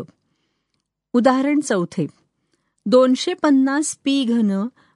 [1.13, 2.05] उदाहरण चौथे.
[2.85, 4.51] दोनशे पन्नास पी घन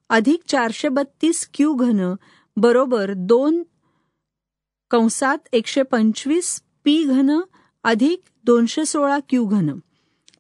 [0.10, 2.02] अधिक चारशे बत्तीस क्यू घन
[2.58, 3.62] बरोबर दोन
[4.92, 7.40] कंसात एकशे पंचवीस पी घन
[7.84, 9.78] अधिक दोनशे सोळा क्यू घन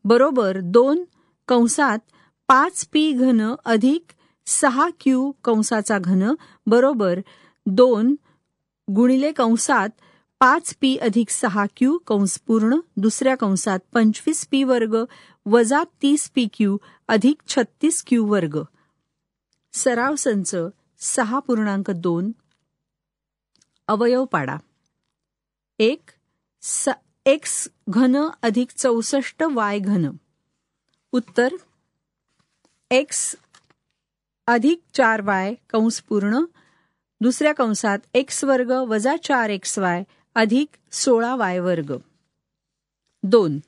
[0.06, 1.04] बरोबर दोन
[1.48, 2.00] कंसात
[2.50, 4.12] पाच पी घन अधिक
[4.45, 7.19] सहा क्यू कंसाचा घन बरोबर
[7.65, 8.15] दोन
[8.95, 9.89] गुणिले कंसात
[10.39, 14.95] पाच पी अधिक सहा क्यू कंस पूर्ण दुसऱ्या कंसात पंचवीस पी वर्ग
[15.45, 16.77] वजा तीस पी क्यू
[17.08, 18.60] अधिक छत्तीस क्यू वर्ग.
[19.73, 20.55] सराव संच
[20.99, 22.31] सहा पूर्णांक दोन.
[23.88, 24.58] अवयव पाडा.
[25.79, 26.10] एक
[26.62, 26.89] स
[27.25, 30.12] एक्स घन अधिक चौसष्ट वाय घन.
[31.12, 31.53] उत्तर
[32.91, 33.36] एक्स
[34.47, 36.45] अधिक चार वाय कंस पूर्ण.
[37.21, 40.03] दुसऱ्या कंसात एक्स वर्ग वजा चार एक्स वाय
[40.36, 41.95] अधिक सोळा वाय वर्ग.
[43.23, 43.60] दोन.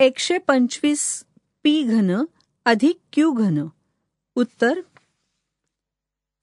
[0.00, 1.24] एकशे पंचवीस
[1.62, 2.24] पी घन
[2.64, 3.66] अधिक क्यू घन.
[4.34, 4.80] उत्तर.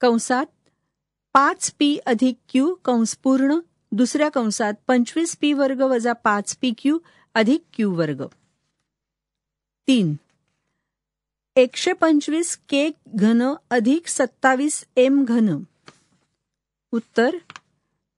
[0.01, 0.45] कंसात
[1.33, 3.59] पाच पी अधिक क्यू कंस पूर्ण.
[3.91, 6.99] दुसऱ्या कंसात पंचवीस पी वर्ग वजा पाच पी क्यू
[7.33, 8.23] अधिक क्यू वर्ग.
[9.87, 10.15] तीन.
[11.55, 15.49] एकशे पंचवीस के घन अधिक सत्तावीस एम घन.
[16.93, 17.35] उत्तर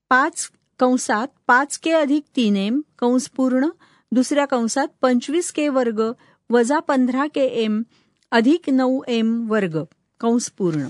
[0.09, 3.69] पाच कंसात पाच के अधिक तीन एम कंस पूर्ण.
[4.11, 6.01] दुसऱ्या कंसात पंचवीस के वर्ग
[6.49, 7.83] वजा पंधरा के एम
[8.31, 9.77] अधिक नऊ एम वर्ग
[10.21, 10.89] कंस पूर्ण.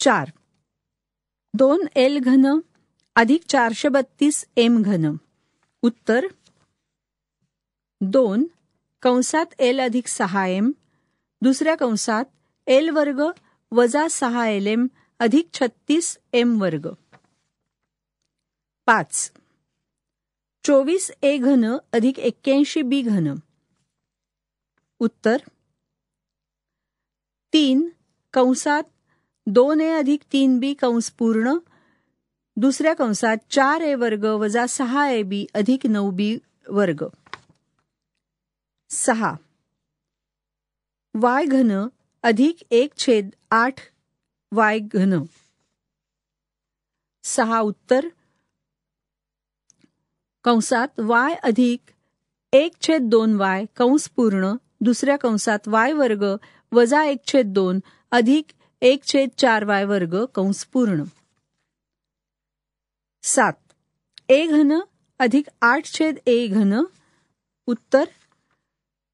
[0.00, 0.32] चार
[1.54, 2.46] दोन एल घन
[3.16, 5.16] अधिक चारशे बत्तीस एम घन.
[5.82, 6.28] उत्तर
[8.00, 8.46] दोन
[9.02, 10.70] कंसात एल अधिक सहा एम
[11.42, 12.24] दुसऱ्या कंसात
[12.66, 13.20] एल वर्ग
[13.72, 14.86] वजा सहा एल एम
[15.20, 16.88] अधिक छत्तीस एम वर्ग.
[18.86, 19.30] पाच.
[20.64, 23.34] चोवीस ए घन अधिक एक्क्याऐंशी बी घन.
[25.00, 25.36] उत्तर.
[27.52, 27.88] तीन
[28.34, 28.82] कंसात
[29.46, 31.56] दोन ए अधिक तीन बी कंस पूर्ण
[32.56, 37.04] दुसऱ्या कंसात चार ए वर्ग वजा सहा ए बी अधिक नऊ बी वर्ग.
[38.90, 39.36] सहा.
[41.14, 41.88] वाय घन
[42.22, 43.80] अधिक एक छेद आठ
[44.52, 45.24] वाय घन.
[47.22, 48.08] सहा उत्तर.
[50.44, 51.80] कंसात वाय अधिक
[52.52, 56.24] एक छेद दोन वाय कंस पूर्ण दुसऱ्या कंसात वाय वर्ग
[56.72, 58.46] वजा एक छेद दोन अधिक
[58.82, 61.04] एक छेद चार वाय वर्ग कंस पूर्ण.
[63.22, 63.52] सात.
[64.28, 64.80] ए घन
[65.18, 66.84] अधिक आठ छेद ए घन.
[67.66, 68.04] उत्तर.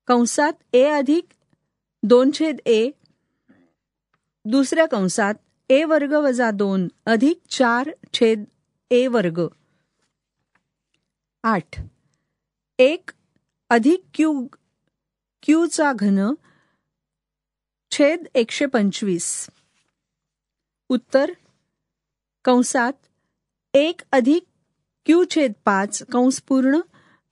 [0.06, 1.24] कंसात ए अधिक
[2.02, 2.90] दोन छेद ए.
[4.44, 5.34] दुसऱ्या कंसात
[5.70, 8.44] ए वर्ग वजा दोन अधिक चार छेद
[8.90, 9.40] ए वर्ग.
[11.44, 11.80] आठ.
[12.78, 13.10] एक
[13.70, 14.46] अधिक क्यू
[15.42, 16.34] क्यूचा घन
[17.90, 19.50] छेद एकशे पंचवीस.
[20.88, 21.30] उत्तर.
[22.44, 22.92] कंसात
[23.74, 24.44] एक अधिक
[25.06, 26.80] क्यू छेद पाच कंस पूर्ण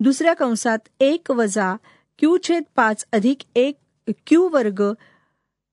[0.00, 1.76] दुसऱ्या कंसात एक वजा
[2.22, 3.76] क्यू छेद पाच अधिक एक
[4.26, 4.80] क्यू वर्ग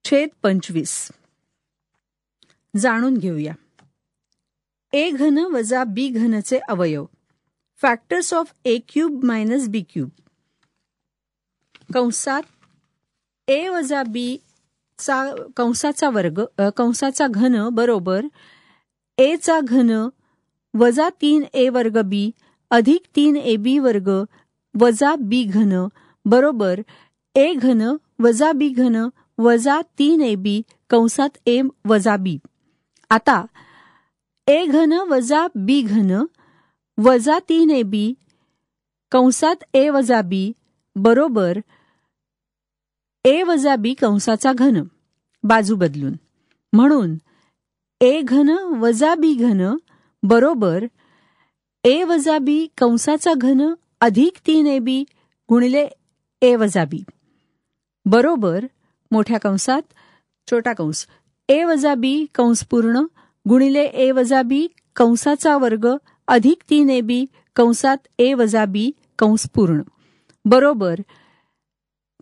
[0.05, 0.93] छेद पंचवीस.
[2.73, 3.53] जाणून घेऊया.
[4.93, 7.05] ए घन वजा बी घनचे अवयव.
[7.81, 10.09] Factors of a cube minus b cube
[11.93, 12.43] कंसात
[13.47, 14.27] ए वजा बी
[14.99, 15.21] चा
[15.57, 16.43] कंसाचा वर्ग
[16.77, 18.25] कंसाचा घन बरोबर
[19.17, 19.91] ए चा घन
[20.73, 22.29] वजा तीन ए वर्ग बी
[22.71, 24.09] अधिक तीन ए बी वर्ग
[24.75, 25.87] वजा बी घन
[26.33, 26.83] बरोबर
[27.35, 27.81] ए घन
[28.25, 28.97] वजा बी घन
[29.47, 30.55] वजा तीन ए बी
[30.89, 32.39] कंसात ए वजा बी.
[33.11, 33.37] आता
[34.47, 36.11] ए घन वजा बी घन
[36.97, 38.03] वजा तीन ए बी
[39.11, 40.41] कंसात ए वजा बी
[40.95, 41.59] बरोबर
[43.25, 44.81] ए वजा बी कंसाचा घन
[45.43, 46.15] बाजू बदलून.
[46.73, 47.17] म्हणून
[48.01, 48.49] ए घन
[48.81, 49.61] वजा बी घन
[50.23, 50.85] बरोबर
[51.83, 53.61] ए वजा बी कंसाचा घन
[54.07, 55.03] अधिक तीन ए बी
[55.49, 55.87] गुणिले
[56.41, 57.03] ए वजा बी.
[58.05, 58.65] बरोबर
[59.11, 59.81] मोठ्या कंसात
[60.47, 61.05] छोटा कंस.
[61.49, 63.01] ए वजा बी कंस पूर्ण
[63.45, 65.87] गुणिले ए वजा बी कंसाचा वर्ग
[66.27, 67.25] अधिक तीन ए बी
[67.55, 69.81] कंसात ए वजा बी कंस पूर्ण.
[70.45, 71.01] बरोबर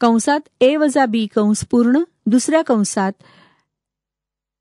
[0.01, 3.13] कंसात ए वजा बी कंस पूर्ण दुसऱ्या कंसात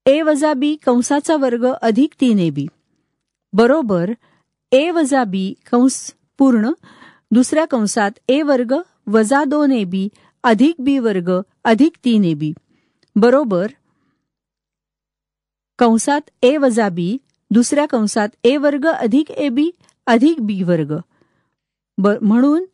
[0.07, 2.67] ए वजा बी कंसाचा वर्ग अधिक तीन ए बी.
[3.53, 4.13] बरोबर
[4.73, 5.99] ए वजा बी कंस
[6.39, 6.71] पूर्ण
[7.35, 8.75] दुसऱ्या कंसात ए वर्ग
[9.09, 10.09] वजा दोन ए बी
[10.45, 11.31] अधिक बी वर्ग
[11.65, 12.53] अधिक तीन ए बी.
[13.17, 13.67] बरोबर?
[15.79, 17.19] कंसात ए वजा बी
[17.51, 19.71] दुसऱ्या कंसात ए वर्ग अधिक ए बी
[20.07, 20.93] अधिक बी वर्ग.
[21.99, 22.65] ब- म्हणून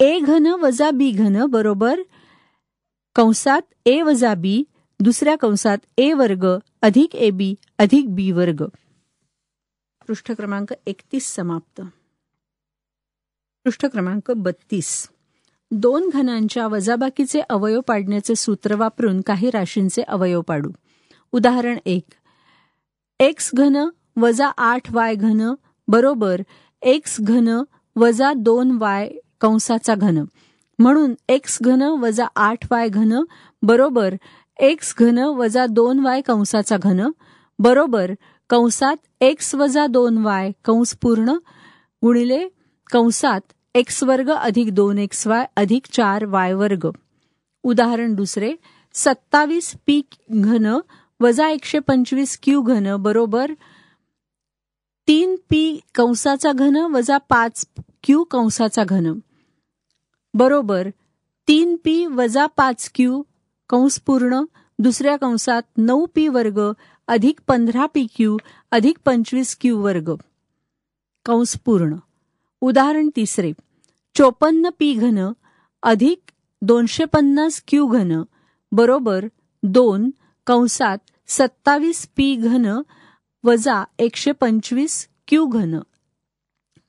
[0.00, 2.00] ए घन वजा बी घन बरोबर?
[3.14, 4.64] कंसात ए वजा बी
[5.00, 6.46] दुसऱ्या कंसात ए वर्ग
[6.82, 8.64] अधिक ए बी अधिक बी वर्ग.
[10.08, 11.80] पृष्ठ क्रमांक एकतीस समाप्त.
[13.64, 15.13] पृष्ठ क्रमांक बत्तीस.
[15.76, 20.70] दोन घनांच्या वजाबाकीचे अवयव पाडण्याचे सूत्र वापरून काही राशींचे अवयव पाडू.
[21.32, 22.02] उदाहरण एक.
[23.20, 25.54] एक्स घन वजा आठ वाय घन
[25.88, 26.40] बरोबर
[26.82, 27.62] एक्स घन
[27.96, 29.10] वजा दोन वाय
[29.40, 30.24] कंसाचा घन.
[30.78, 33.24] म्हणून एक्स घन वजा आठ वाय घन
[33.62, 34.14] बरोबर
[34.58, 37.10] एक्स घन वजा दोन वाय कंसाचा घन
[37.58, 38.12] बरोबर
[38.50, 41.28] कंसात एक्स वजा दोन वाय कंस पूर्ण
[42.02, 42.48] गुणिले
[42.92, 43.40] कंसात
[43.76, 46.84] एक्स वर्ग अधिक दोन एक्स वाय अधिक चार वाय वर्ग.
[47.64, 48.58] उदाहरण दुसरे
[48.92, 50.66] सत्तावीस पी घन
[51.20, 53.54] वजा एकशे पंचवीस क्यू घन बरोबर
[55.06, 55.64] तीन पी
[55.94, 57.66] कंसाचा घन वजा पाच
[58.04, 59.12] क्यू कंसाचा घन.
[60.34, 60.90] बरोबर
[61.48, 63.22] तीन पी वजा पाच क्यू
[63.68, 64.44] कंस पूर्ण
[64.78, 66.72] दुसऱ्या कंसात नऊ पी वर्ग
[67.08, 68.38] अधिक पंधरा पी क्यू
[68.70, 70.16] अधिक पंचवीस क्यू वर्ग.
[71.26, 72.03] कंस पूर्ण.
[72.66, 73.52] उदाहरण तिसरे.
[74.16, 75.18] चोपन्न पी घन
[75.82, 76.30] अधिक
[76.62, 78.12] दोनशे पन्नास क्यू घन
[78.72, 79.26] बरोबर
[79.62, 80.10] दोन
[80.46, 80.98] कंसात
[81.28, 82.66] सत्तावीस पी घन
[83.44, 84.96] वजा एकशे पंचवीस
[85.28, 85.78] क्यू घन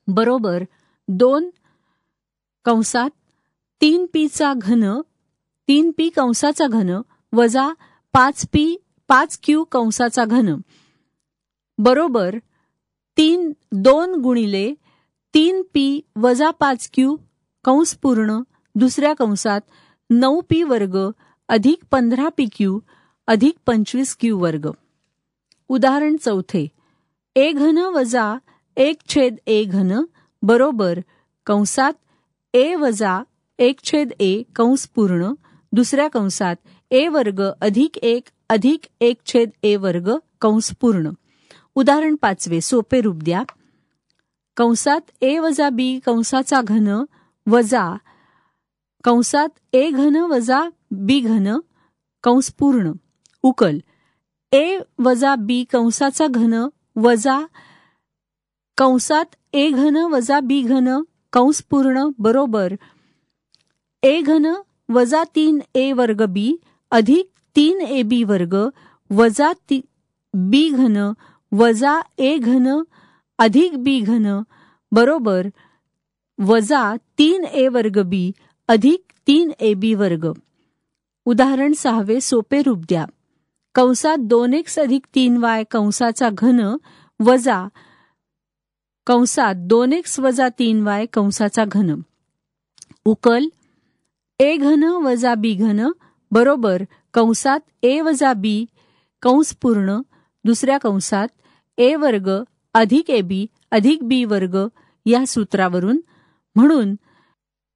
[0.08, 0.64] बरोबर
[1.08, 1.50] दोन
[2.66, 3.10] कंसात
[3.80, 4.84] तीन पीचा घन
[5.68, 6.90] तीन पी कंसाचा घन
[7.32, 7.68] वजा
[8.14, 8.64] पाच पी
[9.10, 10.54] पाच क्यू कंसाचा घन
[11.78, 12.38] बरोबर
[13.18, 13.52] तीन
[13.82, 14.66] दोन गुणिले
[15.36, 17.16] तीन पी वजा पाच क्यू
[17.64, 18.42] कंस पूर्ण
[18.74, 19.60] दुसऱ्या कंसात
[20.10, 20.96] नऊ पी वर्ग
[21.48, 22.78] अधिक पंधरा पी क्यू
[23.28, 24.68] अधिक पंचवीस क्यू वर्ग.
[25.68, 26.70] उदाहरण चौथे.
[27.36, 28.24] ए घन वजा
[28.76, 29.92] एक छेद ए घन
[30.42, 31.00] बरोबर
[31.46, 31.92] कंसात
[32.54, 33.22] ए वजा
[33.58, 35.32] एक छेद ए कंस पूर्ण
[35.72, 36.56] दुसऱ्या कंसात
[36.90, 40.10] ए वर्ग अधिक एक अधिक एक छेद ए वर्ग
[40.40, 41.10] कंस पूर्ण.
[41.76, 43.44] उदाहरण पाचवे सोपे रूप द्या.
[44.56, 46.88] कंसात ए वजा बी कंसाचा घन
[47.46, 47.84] वजा
[49.04, 50.60] कंसात ए घन वजा
[51.08, 51.48] बी घन
[52.24, 52.92] कंस पूर्ण.
[53.44, 53.80] उकल.
[54.52, 56.54] ए वजा बी कंसाचा घन
[57.06, 57.38] वजा
[58.78, 60.88] कंसात ए घन वजा बी घन
[61.32, 62.74] कंस पूर्ण बरोबर.
[64.02, 64.46] ए घन
[64.96, 66.48] वजा तीन ए वर्ग बी
[66.92, 68.54] अधिक तीन ए बी वर्ग
[69.10, 69.80] वजा ती
[70.34, 70.96] बी घन
[71.52, 72.66] वजा ए घन
[73.38, 74.26] अधिक बी घन
[74.92, 75.48] बरोबर
[76.38, 76.82] वजा
[77.18, 78.24] तीन ए वर्ग बी
[78.68, 80.32] अधिक तीन ए बी वर्ग.
[81.26, 83.04] उदाहरण सहावे सोपे रूप द्या.
[83.74, 86.60] कंसात दोन एक्स अधिक तीन वाय कंसाचा घन
[87.20, 87.68] वजा
[89.06, 91.94] कंसात दोन एक्स वजा तीन वाय कंसाचा घन.
[93.04, 93.48] उकल
[94.40, 95.86] ए घन वजा बी घन
[96.30, 96.82] बरोबर
[97.14, 98.56] कंसात ए वजा बी
[99.22, 100.00] कंस पूर्ण
[100.44, 101.28] दुसऱ्या कंसात
[101.78, 102.28] ए वर्ग
[102.76, 104.56] अधिक ए बी अधिक बी वर्ग
[105.06, 106.00] या सूत्रावरून.
[106.56, 106.94] म्हणून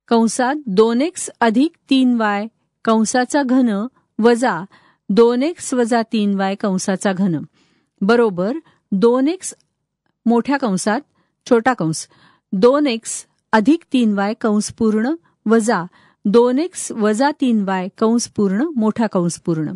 [0.08, 2.46] कंसात दोन एक्स अधिक तीन वाय
[2.84, 3.70] कंसाचा घन
[4.18, 4.64] वजा
[5.08, 7.36] दोन एक्स वजा तीन वाय कंसाचा घन.
[8.00, 8.58] बरोबर
[8.92, 9.54] दोन एक्स
[10.26, 11.00] मोठ्या कंसात
[11.46, 12.06] छोटा कंस.
[12.52, 15.14] दोन एक्स अधिक तीन वाय कंस पूर्ण
[15.46, 15.84] वजा
[16.24, 19.72] दोन एक्स वजा तीन वाय कंस पूर्ण मोठा कंस पूर्ण.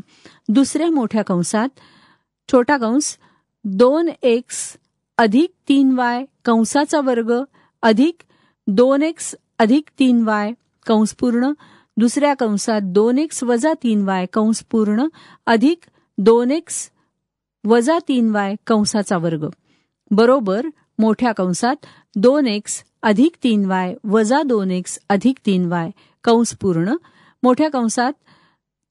[0.49, 1.69] दुसऱ्या मोठ्या कंसात
[2.53, 3.17] छोटा कंस
[3.65, 4.77] दोन एक्स
[5.19, 7.33] अधिक तीन वाय कंसाचा वर्ग
[7.83, 8.23] अधिक
[8.67, 10.53] दोन एक्स अधिक तीन वाय
[10.87, 11.53] कंस पूर्ण.
[11.97, 15.07] दुसऱ्या कंसात दोन एक्स वजा तीन वाय कंस पूर्ण.
[15.47, 15.79] अधिक
[16.19, 16.91] दोन एक्स
[17.65, 19.47] वजा तीन वाय कंसाचा वर्ग.
[20.11, 20.67] बरोबर
[20.99, 21.77] मोठ्या कंसात
[22.17, 25.91] दोन एक्स अधिक तीन वाय वजा दोन एक्स अधिक तीन वाय
[26.25, 26.95] कंस पूर्ण.
[27.43, 28.13] मोठ्या कंसात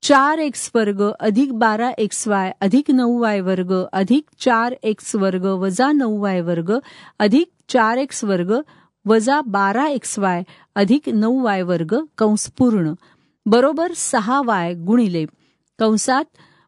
[0.04, 5.46] चार एक्स वर्ग अधिक बारा एक्स वाय अधिक नऊ वाय वर्ग अधिक चार एक्स वर्ग
[5.46, 6.72] वजा नऊ वाय वर्ग
[7.20, 8.66] अधिक चार एक्स वर्ग
[9.06, 10.44] वजा बारा एक्स वाय
[10.76, 12.94] अधिक नऊ वाय वर्ग कंस पूर्ण.
[13.46, 15.26] बरोबर सहा वाय गुणिले
[15.80, 16.26] कंसात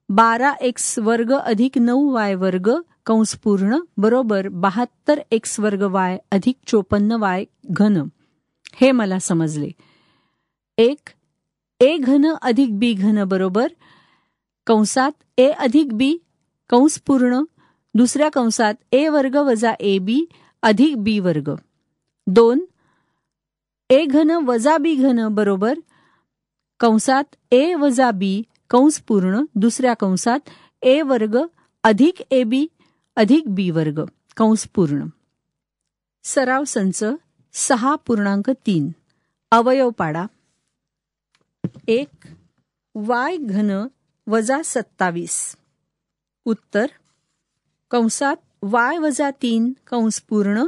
[0.09, 2.69] बारा एक्स वर्ग अधिक नऊ वाय वर्ग
[3.05, 8.09] कंस पूर्ण बरोबर बहात्तर एक्स वर्ग वाय अधिक चोपन्न वाय घन.
[8.75, 9.71] हे मला समजले.
[10.77, 11.09] एक
[11.81, 13.67] ए घन अधिक बी घन बरोबर
[14.67, 16.17] कंसात ए अधिक बी
[16.69, 17.41] कंस पूर्ण
[17.95, 20.25] दुसऱ्या कंसात ए वर्ग वजा ए बी
[20.63, 21.49] अधिक बी वर्ग.
[22.27, 22.65] दोन
[23.89, 25.79] ए घन वजा बी घन बरोबर
[26.79, 30.49] कंसात ए वजा बी कंस पूर्ण दुसऱ्या कंसात
[30.81, 31.37] ए वर्ग
[31.83, 32.65] अधिक ए बी
[33.15, 33.99] अधिक बी वर्ग
[34.37, 35.05] कंस पूर्ण.
[36.23, 37.03] सराव संच
[37.53, 38.89] सहा पूर्णांक तीन.
[39.51, 40.25] अवयव पाडा.
[41.87, 42.27] एक
[42.95, 43.87] वाय घन
[44.27, 45.55] वजा सत्तावीस.
[46.45, 46.85] उत्तर
[47.91, 50.65] कंसात वाय वजा तीन कंस पूर्ण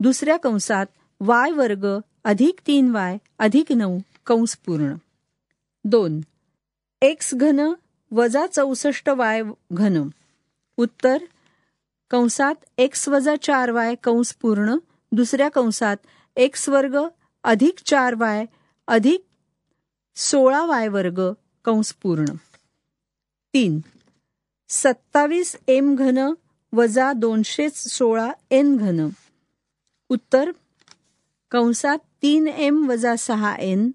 [0.00, 0.86] दुसऱ्या कंसात
[1.20, 1.86] वाय वर्ग
[2.24, 4.94] अधिक तीन वाय अधिक नऊ कंस पूर्ण.
[5.84, 6.20] दोन
[7.02, 7.60] एक्स घन
[8.12, 10.08] वजा चौसष्ट वाय घन.
[10.76, 11.18] उत्तर
[12.10, 14.76] कंसात एक्स वजा चार वाय कंस पूर्ण
[15.12, 15.96] दुसऱ्या कंसात
[16.36, 16.96] एक्स वर्ग
[17.44, 18.44] अधिक चार वाय
[18.88, 19.25] अधिक
[20.16, 21.20] सोळा वाय वर्ग
[21.64, 22.24] कंस पूर्ण.
[23.54, 23.80] तीन.
[24.68, 26.32] सत्तावीस एम घन
[26.72, 29.08] वजा दोनशे सोळा एन घन.
[30.08, 30.50] उत्तर.
[31.50, 33.90] कंसात तीन एम वजा सहा एन.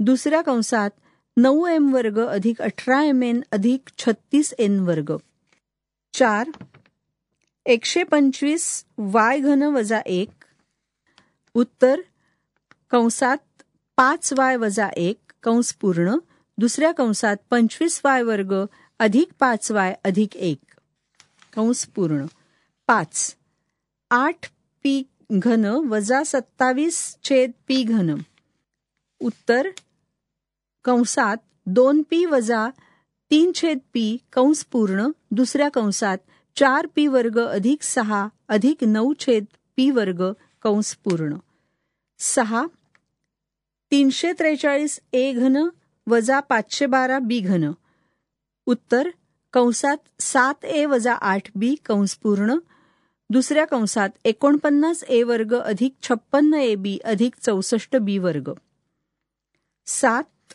[0.00, 0.90] दुसऱ्या कंसात
[1.36, 5.16] नऊ एम वर्ग अधिक अठरा एम एन अधिक छत्तीस एन वर्ग.
[6.12, 6.50] चार.
[7.66, 10.30] एकशे पंचवीस वाय घन वजा एक.
[11.54, 12.00] उत्तर.
[12.90, 13.62] कंसात
[13.96, 15.23] पाच वाय वजा एक.
[15.44, 16.16] कंस पूर्ण
[16.58, 18.54] दुसऱ्या कंसात पंचवीस वाय वर्ग
[18.98, 20.58] अधिक पाच वाय अधिक एक.
[21.52, 22.26] कंस पूर्ण.
[22.86, 23.36] पाच.
[24.10, 24.46] आठ
[24.82, 28.14] पी घन वजा सत्तावीस छेद पी घन.
[29.20, 29.68] उत्तर.
[30.84, 31.36] कंसात
[31.66, 32.68] दोन पी वजा
[33.30, 36.18] तीन छेद पी कंस पूर्ण दुसऱ्या कंसात
[36.56, 39.44] चार पी वर्ग अधिक सहा अधिक नऊ छेद
[39.76, 40.22] पी वर्ग
[40.62, 41.36] कंस पूर्ण.
[42.18, 42.66] सहा.
[43.94, 45.68] तीनशे त्रेचाळीस ए घन
[46.06, 47.72] वजा पाचशे बारा बी घन.
[48.66, 49.08] उत्तर
[49.52, 52.54] कंसात सात ए वजा आठ बी कंस पूर्ण.
[53.30, 58.50] दुसऱ्या कंसात एकोणपन्नास ए वर्ग अधिक छप्पन्न ए बी अधिक चौसष्ट बी वर्ग.
[59.86, 60.54] सात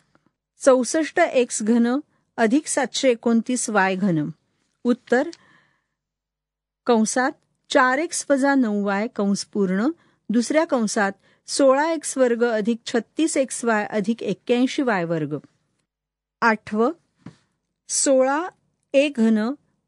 [0.64, 2.00] चौसष्ट एक्स घन
[2.36, 4.28] अधिक सातशे एकोणतीस वाय घन.
[4.84, 5.28] उत्तर
[6.86, 7.32] कंसात
[7.70, 9.88] चार एक्स वजा नऊ वाय कंस पूर्ण.
[10.28, 11.12] दुसऱ्या कंसात
[11.50, 15.36] सोळा एक्स वर्ग अधिक छत्तीस एक्स वाय अधिक एक्क्याऐंशी वाय वर्ग.
[16.40, 16.92] आठवं
[17.88, 18.48] सोळा
[18.94, 19.38] ए घन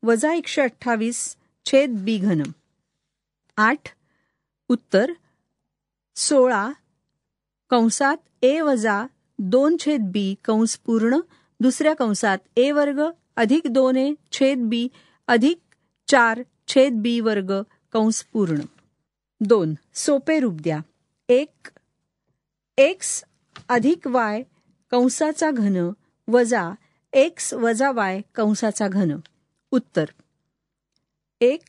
[0.03, 1.37] वजा एकशे अठ्ठावीस
[1.67, 2.43] छेद बी घन.
[3.57, 3.95] आठ
[4.69, 5.13] उत्तर
[6.17, 6.69] सोळा
[7.71, 9.07] कंसात ए वजा
[9.39, 11.21] दोन छेद बी कंस पूर्ण
[11.61, 13.03] दुसऱ्या कंसात ए वर्ग
[13.37, 14.89] अधिक दोन ए छेद बी
[15.29, 15.59] अधिक
[16.09, 17.53] चार छेद बी वर्ग
[17.93, 18.61] कंस पूर्ण.
[19.41, 20.81] दोन सोपे रूप द्या.
[21.33, 21.69] एक
[22.79, 23.25] एक्स
[23.69, 24.43] अधिक वाय
[24.91, 25.91] कंसाचा घन
[26.29, 26.73] वजा
[27.13, 29.21] एक्स वजा वाय कंसाचा घन.
[29.73, 30.05] उत्तर.
[31.41, 31.61] एक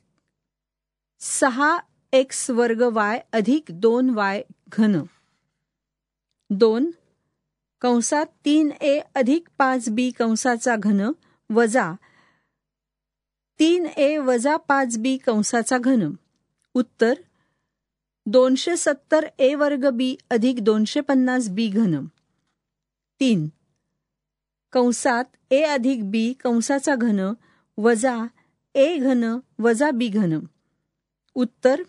[1.20, 1.78] सहा
[2.14, 5.04] एक्स वर्ग वाय अधिक दोन वाय घन.
[6.50, 6.92] दोन
[7.82, 11.12] कंसात तीन ए अधिक पाच बी कंसाचा घन
[11.50, 11.94] वजा
[13.60, 16.12] तीन ए वजा पाच बी कंसाचा घन.
[16.74, 17.14] उत्तर.
[18.28, 22.06] दोनशे सत्तर ए वर्ग बी अधिक दोनशे पन्नास बी घन
[23.20, 23.48] तीन.
[24.74, 27.20] कंसात ए अधिक बी कंसाचा घन
[27.78, 28.28] वजा
[28.76, 29.24] ए घन
[29.60, 30.40] वजा बी घन
[31.36, 31.84] उत्तर.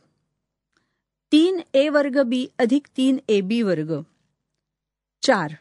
[1.32, 3.92] तीन ए वर्ग बी अधिक तीन ए बी वर्ग.
[5.22, 5.58] चार.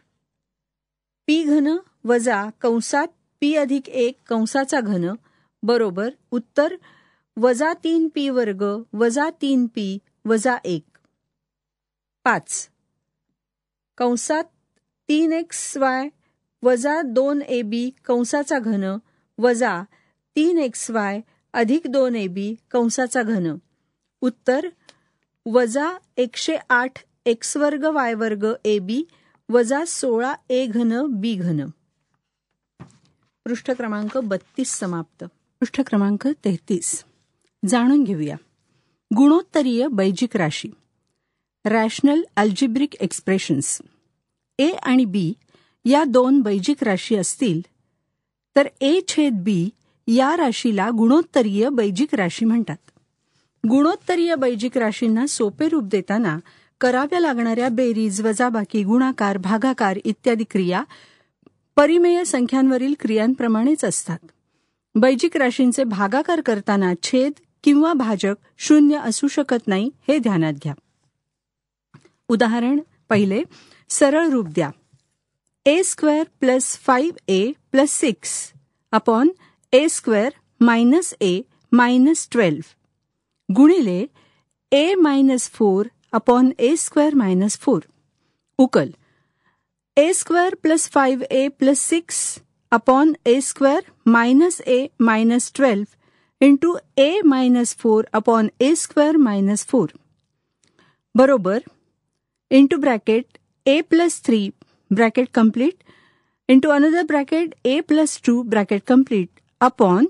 [1.27, 3.07] पी घन वजा कंसात
[3.39, 5.05] पी अधिक एक कंसाचा घन
[5.63, 6.09] बरोबर.
[6.31, 6.75] उत्तर.
[7.37, 8.63] वजा तीन पी वर्ग
[8.93, 10.85] वजा तीन पी वजा एक.
[12.23, 12.69] पाच.
[13.97, 14.43] कंसात
[15.07, 16.09] तीन एक्स वाय
[16.63, 18.97] वजा दोन ए बी कंसाचा घन
[19.37, 19.83] वजा
[20.35, 21.21] तीन एक्स वाय
[21.53, 23.57] अधिक दोन ए बी कंसाचा घन.
[24.21, 24.69] उत्तर
[25.45, 29.03] वजा एकशे आठ एक्स वर्ग वाय वर्ग ए बी
[29.49, 31.69] वजा सोळा ए घन बी घन.
[33.45, 35.23] पृष्ठ क्रमांक बत्तीस समाप्त.
[35.59, 37.03] पृष्ठ क्रमांक तेहतीस.
[37.67, 38.35] जाणून घेऊया.
[39.17, 40.69] गुणोत्तरीय बैजिक राशी.
[41.65, 43.81] रॅशनल अल्जिब्रिक एक्सप्रेशन्स
[44.59, 45.33] ए आणि बी
[45.85, 47.61] या दोन बैजिक राशी असतील
[48.55, 49.69] तर ए छेद बी
[50.07, 52.77] या राशीला गुणोत्तरीय बैजिक राशी म्हणतात.
[53.69, 56.39] गुणोत्तरीय बैजिक राशींना सोपे रूप देताना
[56.81, 60.83] कराव्या लागणाऱ्या बेरीज वजाबाकी गुणाकार भागाकार इत्यादी क्रिया
[61.75, 64.19] परिमेय संख्यांवरील क्रियांप्रमाणेच असतात.
[64.95, 67.31] बैजिक राशींचे भागाकार करताना छेद
[67.63, 70.73] किंवा भाजक शून्य असू शकत नाही हे ध्यानात घ्या.
[72.29, 73.41] उदाहरण पहिले
[73.89, 74.69] सरळ रूप द्या.
[75.65, 78.31] A square plus five a plus six
[78.93, 79.29] upon
[79.73, 80.29] a square
[80.61, 81.39] minus a
[81.71, 84.05] minus twelve गुणिले
[84.71, 87.81] a minus four upon a square minus four
[88.59, 88.89] उकल.
[89.97, 92.19] A square plus five a plus six
[92.71, 95.85] upon a square minus a minus twelve
[96.47, 99.93] into a minus four upon a square minus four
[101.15, 101.59] बरोबर
[102.51, 103.37] into bracket
[103.67, 104.49] a plus three
[104.91, 105.83] bracket complete
[106.49, 110.07] into another bracket a plus 2 bracket complete upon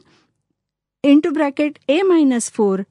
[1.03, 2.86] into bracket a minus 4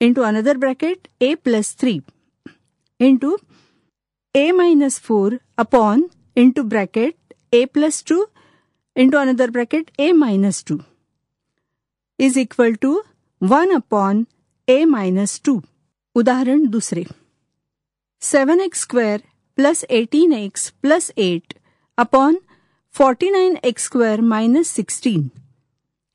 [0.00, 2.02] into another bracket a plus 3
[3.00, 3.32] into
[4.34, 6.06] a minus 4 upon
[6.36, 7.16] into bracket
[7.52, 8.24] a plus 2
[8.96, 10.80] into another bracket a minus 2
[12.22, 13.02] is equal to
[13.42, 14.24] one upon
[14.68, 15.60] a minus two
[16.16, 17.04] उदाहरण दुसरे.
[18.22, 19.20] Seven x square
[19.58, 21.54] plus eighteen x plus eight
[21.98, 22.38] upon
[22.94, 25.28] forty nine x square minus sixteen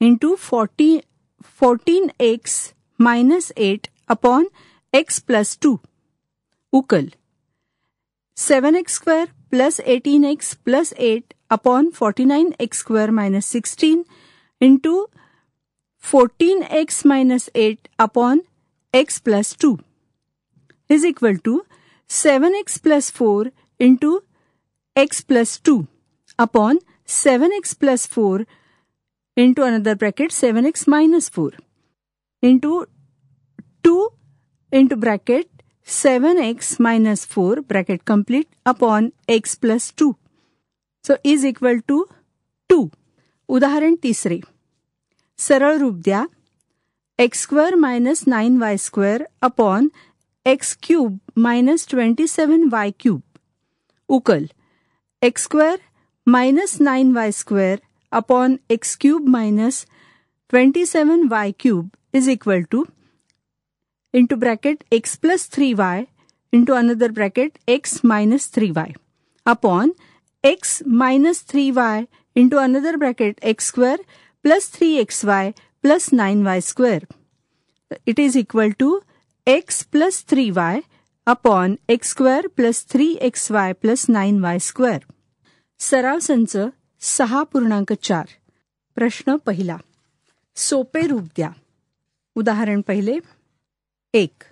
[0.01, 0.97] into forty
[1.59, 2.55] fourteen x
[2.99, 4.47] minus eight upon
[4.93, 5.77] x plus two
[6.73, 7.09] उकल.
[8.37, 14.03] Seven x square plus eighteen x plus eight upon forty nine x square minus sixteen
[14.61, 15.05] into
[16.06, 18.42] 14x minus 8 upon
[18.92, 19.78] x plus 2
[20.88, 21.64] is equal to
[22.08, 24.22] 7x plus 4 into
[24.96, 25.86] x plus 2
[26.38, 28.44] upon 7x plus 4
[29.36, 31.52] into another bracket 7x minus 4
[32.42, 32.86] into
[33.82, 34.08] 2
[34.72, 35.48] into bracket
[35.86, 40.16] 7x minus 4 bracket complete upon x plus 2.
[41.04, 42.06] So is equal to
[42.68, 42.88] 2.
[43.48, 44.40] उदाहरण तिसरे
[45.39, 46.25] सरळ रूप द्या.
[47.19, 49.87] X square minus nine y square upon
[50.45, 53.21] x cube minus twenty seven y cube
[54.09, 54.45] उकल
[55.21, 55.77] x square
[56.27, 57.77] minus nine y square
[58.11, 59.85] upon x cube minus
[60.49, 62.83] twenty seven y cube is equal to
[64.13, 66.03] into bracket x plus three y
[66.53, 68.93] into another bracket x minus three y
[69.45, 69.91] upon
[70.43, 72.03] x minus three y
[72.35, 74.01] into another bracket x square
[74.47, 77.05] plus three x y plus nine y square.
[78.07, 78.99] It is equal two
[79.47, 80.79] x plus three y
[81.25, 84.99] upon x square plus three x y plus nine y square.
[85.79, 86.57] सराव संच
[86.99, 88.25] सहा पूर्णांक चार.
[88.95, 89.77] प्रश्न पहिला.
[90.55, 91.51] सोपे रूप द्या.
[92.35, 93.19] उदाहरण पहिले.
[94.13, 94.43] एक.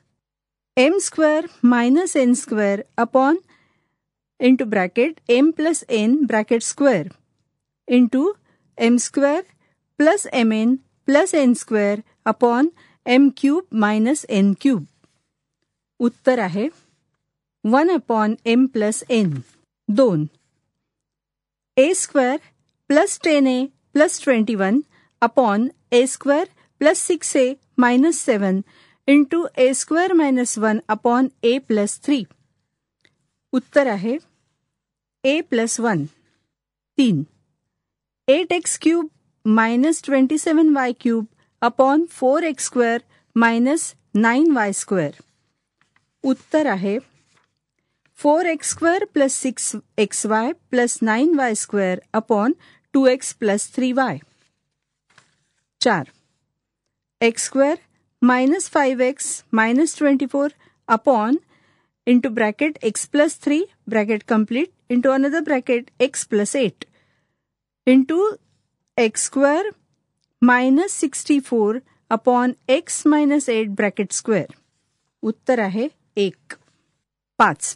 [0.77, 3.37] M square minus n square upon
[4.39, 7.07] into bracket m plus n bracket square
[7.87, 8.31] into
[8.77, 9.41] m square
[9.99, 10.75] plus m n
[11.05, 12.69] plus n square upon
[13.05, 14.85] m cube minus n cube
[15.99, 16.67] उत्तर आहे
[17.63, 19.33] one upon m plus n
[19.89, 20.27] दोन.
[21.77, 22.37] A square
[22.89, 24.81] plus ten a plus twenty one
[25.21, 26.47] upon a square
[26.81, 28.61] plus six a minus seven
[29.07, 32.25] into a square minus one upon a plus three
[33.53, 34.17] उत्तर आहे
[35.23, 36.05] ए plus one
[36.97, 37.25] तीन.
[38.27, 39.09] Eight x cube
[39.45, 41.25] minus twenty seven y cube
[41.61, 43.01] upon four x square
[43.35, 45.21] minus nine y square
[46.23, 46.97] उत्तर आहे
[48.19, 52.53] four x square plus six x y plus nine y square upon
[52.93, 54.17] two x plus three y
[55.81, 56.09] चार
[57.21, 57.75] x square
[58.21, 60.49] minus five x minus twenty four
[60.87, 61.37] upon
[62.07, 66.85] into bracket x plus three bracket complete into another bracket x plus eight
[67.87, 68.29] into
[68.97, 69.69] x square
[70.41, 71.77] minus sixty four
[72.11, 74.53] upon x minus eight bracket square
[75.23, 75.87] उत्तर आहे
[76.17, 76.53] एक।
[77.39, 77.75] पाच।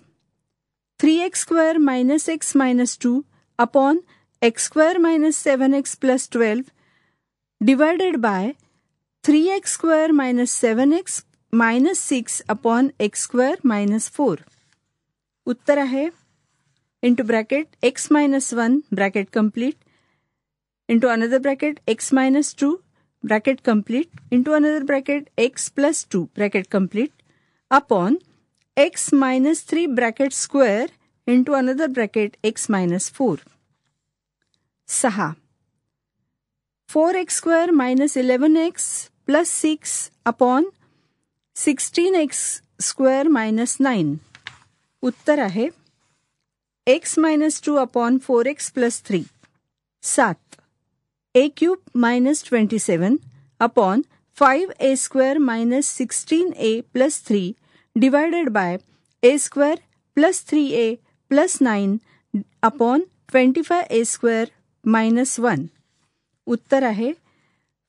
[0.99, 3.21] Three x square minus x minus two
[3.59, 3.99] upon
[4.41, 6.71] x square minus seven x plus twelve
[7.61, 8.51] divided by
[9.23, 14.37] three x square minus seven x minus six upon x square minus four.
[15.47, 16.07] उत्तर आहे।
[17.03, 19.75] Into bracket, x minus one, bracket complete
[20.89, 22.75] into another bracket x minus two
[23.23, 27.11] bracket complete into another bracket x plus two bracket complete
[27.71, 28.15] upon
[28.77, 30.87] x minus three bracket square
[31.27, 33.37] into another bracket x minus four
[34.89, 35.31] सहा
[36.89, 38.89] four x square minus eleven x
[39.25, 40.69] plus six upon
[41.55, 42.39] sixteen x
[42.81, 44.15] square minus nine
[45.03, 45.69] उत्तर आहे
[46.87, 49.23] x minus two upon four x plus three
[50.03, 50.58] सात
[51.39, 53.17] a cube minus twenty seven
[53.61, 54.03] upon
[54.37, 57.43] five a square minus sixteen a plus three
[57.95, 58.77] divided by
[59.23, 59.79] a square
[60.17, 60.87] plus three a
[61.31, 61.99] plus nine
[62.63, 64.51] upon twenty five a square
[64.83, 65.67] minus one
[66.47, 67.13] उत्तर आहे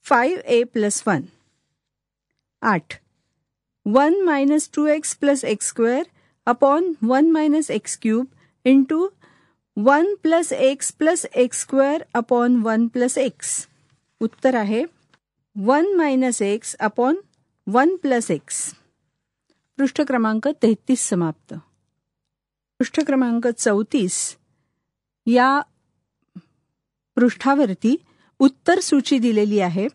[0.07, 1.23] five ए plus one
[2.63, 2.95] आठ.
[3.87, 6.07] One minus two x plus x square
[6.47, 8.27] upon one minus x cube
[8.65, 9.09] into
[9.83, 13.67] one plus x plus x square upon one plus x.
[14.21, 14.85] उत्तर आहे
[15.57, 17.17] one minus x upon
[17.67, 18.75] one plus x.
[19.77, 21.55] पृष्ठ क्रमांक तेहतीस समाप्त.
[22.79, 24.37] पृष्ठ क्रमांक चौतीस.
[25.27, 25.61] या
[27.17, 27.97] पृष्ठावरती
[28.39, 29.89] उत्तर सूची दिलेली आहे.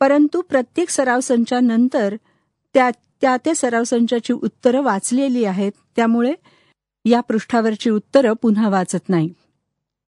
[0.00, 2.16] परंतु प्रत्येक सराव संचानंतर
[2.74, 2.90] त्या
[3.20, 5.72] त्या त्या सराव संचाची उत्तरं वाचलेली आहेत.
[5.96, 6.34] त्यामुळे
[7.04, 9.30] या पृष्ठावरची उत्तरं पुन्हा वाचत नाही.